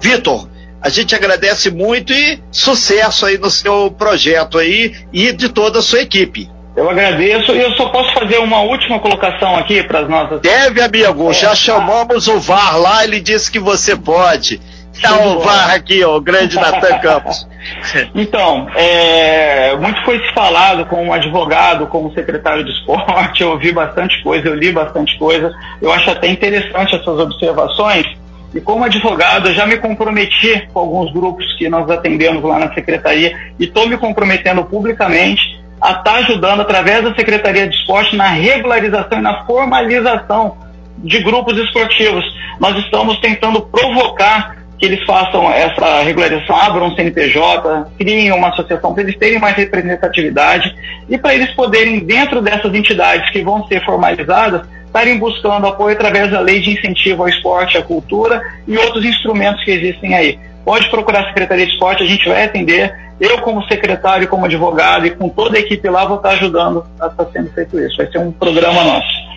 Vitor, 0.00 0.48
a 0.80 0.88
gente 0.88 1.14
agradece 1.14 1.70
muito 1.70 2.12
e 2.12 2.42
sucesso 2.50 3.26
aí 3.26 3.38
no 3.38 3.50
seu 3.50 3.90
projeto 3.90 4.58
aí 4.58 4.92
e 5.12 5.30
de 5.32 5.48
toda 5.48 5.78
a 5.78 5.82
sua 5.82 6.00
equipe. 6.00 6.50
Eu 6.74 6.88
agradeço 6.88 7.52
e 7.52 7.60
eu 7.60 7.70
só 7.72 7.90
posso 7.90 8.12
fazer 8.14 8.38
uma 8.38 8.62
última 8.62 8.98
colocação 8.98 9.54
aqui 9.56 9.82
para 9.84 10.00
as 10.00 10.08
nossas. 10.08 10.40
Deve, 10.40 10.80
amigo. 10.80 11.30
É, 11.30 11.34
já 11.34 11.54
chamamos 11.54 12.26
o 12.26 12.40
VAR 12.40 12.78
lá, 12.80 13.04
ele 13.04 13.20
disse 13.20 13.52
que 13.52 13.58
você 13.58 13.94
pode. 13.94 14.60
Dá 15.00 15.26
o 15.26 15.40
VAR 15.40 15.74
aqui, 15.74 16.04
ó, 16.04 16.16
o 16.16 16.20
grande 16.20 16.56
Natan 16.56 16.98
Campos. 16.98 17.48
então, 18.14 18.68
é, 18.74 19.74
muito 19.76 20.04
foi 20.04 20.18
se 20.18 20.32
falado 20.34 20.84
como 20.86 21.12
advogado, 21.12 21.86
como 21.86 22.12
secretário 22.12 22.64
de 22.64 22.72
esporte, 22.72 23.42
eu 23.42 23.50
ouvi 23.50 23.72
bastante 23.72 24.22
coisa, 24.22 24.48
eu 24.48 24.54
li 24.54 24.70
bastante 24.70 25.16
coisa. 25.18 25.50
Eu 25.80 25.92
acho 25.92 26.10
até 26.10 26.28
interessante 26.28 26.94
essas 26.94 27.18
observações. 27.18 28.06
E 28.54 28.60
como 28.60 28.84
advogado, 28.84 29.48
eu 29.48 29.54
já 29.54 29.66
me 29.66 29.78
comprometi 29.78 30.68
com 30.72 30.80
alguns 30.80 31.10
grupos 31.12 31.50
que 31.56 31.70
nós 31.70 31.88
atendemos 31.90 32.42
lá 32.42 32.58
na 32.58 32.74
secretaria 32.74 33.34
e 33.58 33.64
estou 33.64 33.88
me 33.88 33.96
comprometendo 33.96 34.62
publicamente 34.64 35.40
a 35.80 35.90
estar 35.90 36.02
tá 36.02 36.14
ajudando 36.16 36.60
através 36.60 37.02
da 37.02 37.14
Secretaria 37.14 37.66
de 37.66 37.74
Esporte 37.74 38.14
na 38.14 38.28
regularização 38.28 39.18
e 39.18 39.22
na 39.22 39.44
formalização 39.44 40.58
de 40.98 41.20
grupos 41.22 41.58
esportivos. 41.58 42.24
Nós 42.60 42.76
estamos 42.84 43.18
tentando 43.18 43.62
provocar 43.62 44.61
que 44.82 44.86
eles 44.86 45.04
façam 45.04 45.48
essa 45.48 46.02
regularização, 46.02 46.56
abram 46.56 46.88
um 46.88 46.96
CNPJ, 46.96 47.86
criem 47.96 48.32
uma 48.32 48.48
associação 48.48 48.92
para 48.92 49.04
eles 49.04 49.16
terem 49.16 49.38
mais 49.38 49.54
representatividade 49.54 50.74
e 51.08 51.16
para 51.16 51.32
eles 51.32 51.54
poderem, 51.54 52.00
dentro 52.00 52.42
dessas 52.42 52.74
entidades 52.74 53.30
que 53.30 53.42
vão 53.42 53.64
ser 53.68 53.84
formalizadas, 53.84 54.62
estarem 54.84 55.20
buscando 55.20 55.68
apoio 55.68 55.94
através 55.94 56.32
da 56.32 56.40
lei 56.40 56.58
de 56.58 56.72
incentivo 56.72 57.22
ao 57.22 57.28
esporte, 57.28 57.78
à 57.78 57.82
cultura 57.82 58.42
e 58.66 58.76
outros 58.76 59.04
instrumentos 59.04 59.62
que 59.64 59.70
existem 59.70 60.16
aí. 60.16 60.36
Pode 60.64 60.90
procurar 60.90 61.20
a 61.20 61.28
Secretaria 61.28 61.64
de 61.64 61.72
Esporte, 61.74 62.02
a 62.02 62.06
gente 62.06 62.28
vai 62.28 62.42
atender 62.42 62.92
eu, 63.20 63.38
como 63.38 63.62
secretário, 63.68 64.26
como 64.26 64.46
advogado 64.46 65.06
e 65.06 65.10
com 65.10 65.28
toda 65.28 65.58
a 65.58 65.60
equipe 65.60 65.88
lá, 65.88 66.04
vou 66.04 66.16
estar 66.16 66.30
ajudando 66.30 66.84
a 67.00 67.06
estar 67.06 67.26
sendo 67.26 67.52
feito 67.52 67.78
isso. 67.78 67.98
Vai 67.98 68.10
ser 68.10 68.18
um 68.18 68.32
programa 68.32 68.82
nosso. 68.82 69.31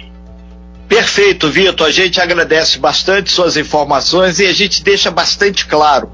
Perfeito, 0.87 1.49
Vitor. 1.49 1.87
A 1.87 1.91
gente 1.91 2.21
agradece 2.21 2.77
bastante 2.77 3.31
suas 3.31 3.57
informações 3.57 4.39
e 4.39 4.45
a 4.45 4.53
gente 4.53 4.83
deixa 4.83 5.09
bastante 5.09 5.65
claro 5.65 6.11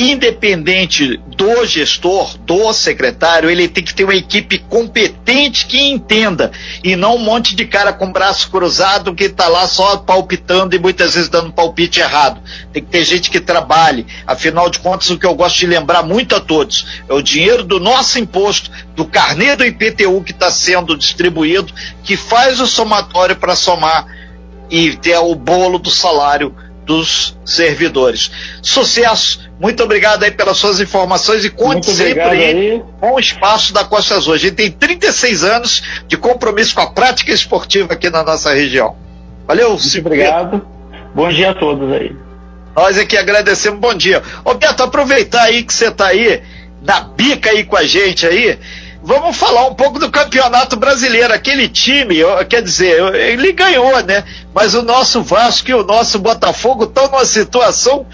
independente 0.00 1.18
do 1.36 1.66
gestor, 1.66 2.38
do 2.38 2.72
secretário, 2.72 3.50
ele 3.50 3.68
tem 3.68 3.84
que 3.84 3.94
ter 3.94 4.04
uma 4.04 4.14
equipe 4.14 4.58
competente 4.58 5.66
que 5.66 5.78
entenda 5.78 6.50
e 6.82 6.96
não 6.96 7.16
um 7.16 7.18
monte 7.18 7.54
de 7.54 7.66
cara 7.66 7.92
com 7.92 8.10
braço 8.10 8.50
cruzado 8.50 9.14
que 9.14 9.24
está 9.24 9.46
lá 9.46 9.68
só 9.68 9.98
palpitando 9.98 10.74
e 10.74 10.78
muitas 10.78 11.14
vezes 11.14 11.28
dando 11.28 11.52
palpite 11.52 12.00
errado. 12.00 12.40
Tem 12.72 12.82
que 12.82 12.88
ter 12.88 13.04
gente 13.04 13.30
que 13.30 13.40
trabalhe. 13.40 14.06
Afinal 14.26 14.70
de 14.70 14.78
contas, 14.78 15.10
o 15.10 15.18
que 15.18 15.26
eu 15.26 15.34
gosto 15.34 15.58
de 15.58 15.66
lembrar 15.66 16.02
muito 16.02 16.34
a 16.34 16.40
todos 16.40 17.02
é 17.06 17.12
o 17.12 17.20
dinheiro 17.20 17.62
do 17.62 17.78
nosso 17.78 18.18
imposto, 18.18 18.70
do 18.96 19.04
carnê 19.04 19.54
do 19.54 19.66
IPTU 19.66 20.22
que 20.22 20.32
está 20.32 20.50
sendo 20.50 20.96
distribuído, 20.96 21.74
que 22.02 22.16
faz 22.16 22.58
o 22.58 22.66
somatório 22.66 23.36
para 23.36 23.54
somar 23.54 24.06
e 24.70 24.96
ter 24.96 25.18
o 25.18 25.34
bolo 25.34 25.78
do 25.78 25.90
salário 25.90 26.54
dos 26.90 27.36
servidores. 27.46 28.32
Sucesso, 28.60 29.48
muito 29.60 29.80
obrigado 29.80 30.24
aí 30.24 30.32
pelas 30.32 30.56
suas 30.56 30.80
informações 30.80 31.44
e 31.44 31.48
conte 31.50 31.86
muito 31.86 31.92
sempre 31.92 32.20
aí 32.20 32.82
com 32.98 33.12
o 33.12 33.20
espaço 33.20 33.72
da 33.72 33.84
Costa 33.84 34.16
Azul. 34.16 34.34
A 34.34 34.36
gente 34.36 34.56
tem 34.56 34.72
36 34.72 35.44
anos 35.44 35.82
de 36.08 36.16
compromisso 36.16 36.74
com 36.74 36.80
a 36.80 36.90
prática 36.90 37.30
esportiva 37.30 37.92
aqui 37.92 38.10
na 38.10 38.24
nossa 38.24 38.52
região. 38.52 38.96
Valeu, 39.46 39.70
Muito 39.70 39.98
obrigado. 40.00 40.66
Bom 41.14 41.28
dia 41.28 41.50
a 41.50 41.54
todos 41.54 41.92
aí. 41.92 42.10
Nós 42.74 42.98
aqui 42.98 43.16
agradecemos, 43.16 43.78
bom 43.78 43.94
dia. 43.94 44.20
Ô 44.44 44.54
Beto, 44.54 44.82
aproveitar 44.82 45.42
aí 45.42 45.62
que 45.62 45.72
você 45.72 45.86
está 45.86 46.08
aí, 46.08 46.42
na 46.82 47.02
bica 47.02 47.50
aí 47.50 47.62
com 47.62 47.76
a 47.76 47.84
gente 47.84 48.26
aí, 48.26 48.58
Vamos 49.02 49.36
falar 49.36 49.66
um 49.66 49.74
pouco 49.74 49.98
do 49.98 50.10
campeonato 50.10 50.76
brasileiro. 50.76 51.32
Aquele 51.32 51.68
time, 51.68 52.18
quer 52.48 52.62
dizer, 52.62 53.14
ele 53.14 53.52
ganhou, 53.52 54.02
né? 54.02 54.24
Mas 54.54 54.74
o 54.74 54.82
nosso 54.82 55.22
Vasco 55.22 55.70
e 55.70 55.74
o 55.74 55.82
nosso 55.82 56.18
Botafogo 56.18 56.84
estão 56.84 57.06
numa 57.06 57.24
situação 57.24 58.06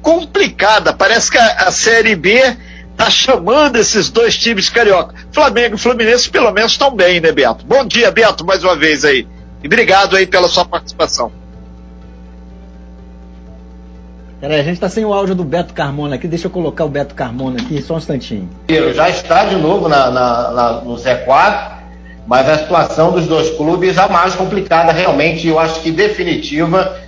complicada. 0.00 0.92
Parece 0.92 1.30
que 1.30 1.38
a, 1.38 1.66
a 1.66 1.72
Série 1.72 2.14
B 2.14 2.56
está 2.92 3.10
chamando 3.10 3.76
esses 3.76 4.08
dois 4.08 4.36
times 4.36 4.68
carioca. 4.68 5.14
Flamengo 5.32 5.74
e 5.74 5.78
Fluminense 5.78 6.30
pelo 6.30 6.52
menos 6.52 6.72
estão 6.72 6.94
bem, 6.94 7.20
né, 7.20 7.32
Beto? 7.32 7.64
Bom 7.64 7.84
dia, 7.84 8.10
Beto, 8.10 8.44
mais 8.44 8.62
uma 8.62 8.76
vez 8.76 9.04
aí. 9.04 9.26
E 9.62 9.66
obrigado 9.66 10.16
aí 10.16 10.26
pela 10.26 10.48
sua 10.48 10.64
participação. 10.64 11.39
Peraí, 14.40 14.58
a 14.58 14.62
gente 14.62 14.74
está 14.74 14.88
sem 14.88 15.04
o 15.04 15.12
áudio 15.12 15.34
do 15.34 15.44
Beto 15.44 15.74
Carmona 15.74 16.14
aqui, 16.14 16.26
deixa 16.26 16.46
eu 16.46 16.50
colocar 16.50 16.86
o 16.86 16.88
Beto 16.88 17.14
Carmona 17.14 17.60
aqui, 17.60 17.82
só 17.82 17.94
um 17.94 17.98
instantinho. 17.98 18.48
Já 18.94 19.10
está 19.10 19.44
de 19.44 19.56
novo 19.56 19.86
na, 19.86 20.10
na, 20.10 20.50
na, 20.50 20.72
no 20.80 20.94
Z4, 20.94 21.72
mas 22.26 22.48
a 22.48 22.56
situação 22.56 23.12
dos 23.12 23.26
dois 23.26 23.50
clubes 23.50 23.98
é 23.98 24.00
a 24.00 24.08
mais 24.08 24.34
complicada, 24.34 24.92
realmente, 24.92 25.46
eu 25.46 25.58
acho 25.58 25.80
que 25.80 25.90
definitiva, 25.90 26.98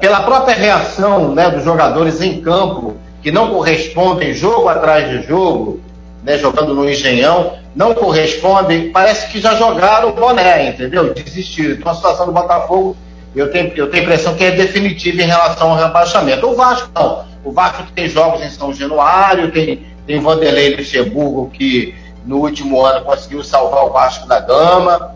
pela 0.00 0.22
própria 0.22 0.54
reação 0.54 1.34
né, 1.34 1.50
dos 1.50 1.62
jogadores 1.62 2.22
em 2.22 2.40
campo, 2.40 2.96
que 3.22 3.30
não 3.30 3.50
correspondem 3.50 4.32
jogo 4.32 4.66
atrás 4.68 5.10
de 5.10 5.26
jogo, 5.26 5.80
né, 6.24 6.38
jogando 6.38 6.74
no 6.74 6.88
Engenhão, 6.88 7.52
não 7.74 7.92
correspondem, 7.92 8.90
parece 8.90 9.28
que 9.28 9.38
já 9.40 9.54
jogaram 9.56 10.08
o 10.08 10.12
boné, 10.12 10.70
entendeu? 10.70 11.12
Desistiram. 11.12 11.74
Então 11.74 11.92
a 11.92 11.94
situação 11.94 12.24
do 12.24 12.32
Botafogo 12.32 12.96
eu 13.36 13.50
tenho, 13.50 13.72
eu 13.76 13.90
tenho 13.90 14.02
a 14.02 14.06
impressão 14.06 14.34
que 14.34 14.44
é 14.44 14.50
definitiva 14.50 15.22
em 15.22 15.26
relação 15.26 15.70
ao 15.70 15.76
rebaixamento. 15.76 16.46
O 16.46 16.56
Vasco 16.56 16.88
não. 16.94 17.24
O 17.44 17.52
Vasco 17.52 17.84
tem 17.94 18.08
jogos 18.08 18.42
em 18.42 18.50
São 18.50 18.72
Januário, 18.72 19.52
tem, 19.52 19.86
tem 20.06 20.20
Vanderlei 20.20 20.74
Luxemburgo 20.74 21.50
que 21.50 21.94
no 22.24 22.38
último 22.38 22.84
ano 22.84 23.04
conseguiu 23.04 23.44
salvar 23.44 23.84
o 23.84 23.92
Vasco 23.92 24.26
da 24.26 24.40
Gama, 24.40 25.14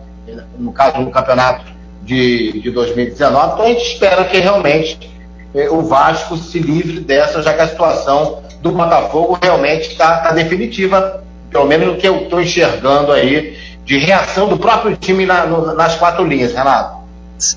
no 0.57 0.71
caso 0.71 1.03
do 1.03 1.09
campeonato 1.11 1.65
de, 2.03 2.59
de 2.61 2.71
2019. 2.71 3.53
Então 3.53 3.65
a 3.65 3.69
gente 3.69 3.85
espera 3.93 4.23
que 4.23 4.37
realmente 4.37 5.11
eh, 5.53 5.69
o 5.69 5.81
Vasco 5.81 6.37
se 6.37 6.59
livre 6.59 6.99
dessa, 6.99 7.41
já 7.41 7.53
que 7.53 7.61
a 7.61 7.67
situação 7.67 8.43
do 8.61 8.71
Botafogo 8.71 9.37
realmente 9.41 9.89
está 9.89 10.17
tá 10.17 10.31
definitiva, 10.31 11.23
pelo 11.49 11.65
menos 11.65 11.87
no 11.87 11.97
que 11.97 12.07
eu 12.07 12.23
estou 12.23 12.41
enxergando 12.41 13.11
aí, 13.11 13.57
de 13.83 13.97
reação 13.97 14.47
do 14.47 14.57
próprio 14.57 14.95
time 14.95 15.25
na, 15.25 15.45
no, 15.45 15.73
nas 15.75 15.95
quatro 15.95 16.25
linhas, 16.25 16.53
Renato. 16.53 17.00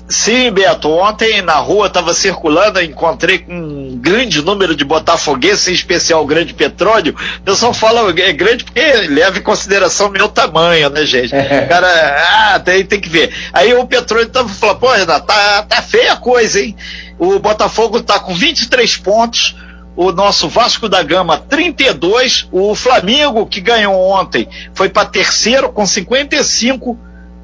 Sim, 0.09 0.51
Beto. 0.51 0.89
Ontem 0.89 1.41
na 1.43 1.55
rua 1.55 1.87
estava 1.87 2.13
circulando, 2.13 2.81
encontrei 2.81 3.39
com 3.39 3.53
um 3.53 3.97
grande 3.97 4.41
número 4.41 4.75
de 4.75 4.83
botafoguenses, 4.83 5.67
em 5.67 5.73
especial 5.73 6.23
o 6.23 6.25
Grande 6.25 6.53
Petróleo. 6.53 7.15
O 7.37 7.41
pessoal 7.41 7.73
fala 7.73 8.13
é 8.19 8.33
grande 8.33 8.63
porque 8.63 8.81
leva 9.07 9.37
em 9.37 9.43
consideração 9.43 10.09
meu 10.09 10.27
tamanho, 10.27 10.89
né, 10.89 11.05
gente? 11.05 11.35
O 11.35 11.67
cara, 11.69 12.53
ah, 12.53 12.59
tem, 12.59 12.83
tem 12.83 12.99
que 12.99 13.09
ver. 13.09 13.31
Aí 13.53 13.73
o 13.75 13.85
Petróleo 13.85 14.27
tava 14.29 14.49
falando, 14.49 14.79
pô, 14.79 14.91
Renato, 14.91 15.27
tá, 15.27 15.63
tá 15.63 15.81
feia 15.81 16.13
a 16.13 16.17
coisa, 16.17 16.59
hein? 16.59 16.75
O 17.19 17.37
Botafogo 17.39 18.01
tá 18.01 18.19
com 18.19 18.33
23 18.33 18.97
pontos, 18.97 19.55
o 19.95 20.11
nosso 20.11 20.49
Vasco 20.49 20.89
da 20.89 21.01
Gama 21.03 21.37
32, 21.37 22.47
o 22.51 22.75
Flamengo 22.75 23.45
que 23.45 23.61
ganhou 23.61 23.95
ontem 23.95 24.47
foi 24.73 24.89
para 24.89 25.07
terceiro 25.07 25.71
com 25.71 25.85
55 25.85 26.99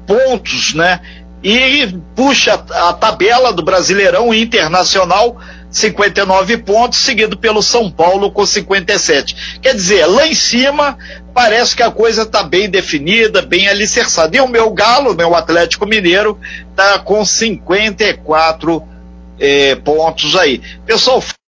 pontos, 0.06 0.74
né? 0.74 1.00
E 1.42 1.98
puxa 2.14 2.54
a 2.54 2.92
tabela 2.92 3.52
do 3.52 3.62
Brasileirão 3.62 4.32
Internacional 4.32 5.38
59 5.72 6.58
pontos, 6.58 6.98
seguido 6.98 7.36
pelo 7.36 7.62
São 7.62 7.90
Paulo 7.90 8.30
com 8.30 8.44
57. 8.44 9.58
Quer 9.60 9.74
dizer, 9.74 10.06
lá 10.06 10.26
em 10.26 10.34
cima 10.34 10.98
parece 11.34 11.74
que 11.74 11.82
a 11.82 11.90
coisa 11.90 12.22
está 12.22 12.42
bem 12.42 12.68
definida, 12.68 13.40
bem 13.40 13.68
alicerçada. 13.68 14.36
E 14.36 14.40
o 14.40 14.46
meu 14.46 14.70
Galo, 14.70 15.14
meu 15.14 15.34
Atlético 15.34 15.86
Mineiro, 15.86 16.38
está 16.70 16.98
com 16.98 17.24
54 17.24 18.82
eh, 19.40 19.74
pontos 19.76 20.36
aí. 20.36 20.60
Pessoal, 20.84 21.22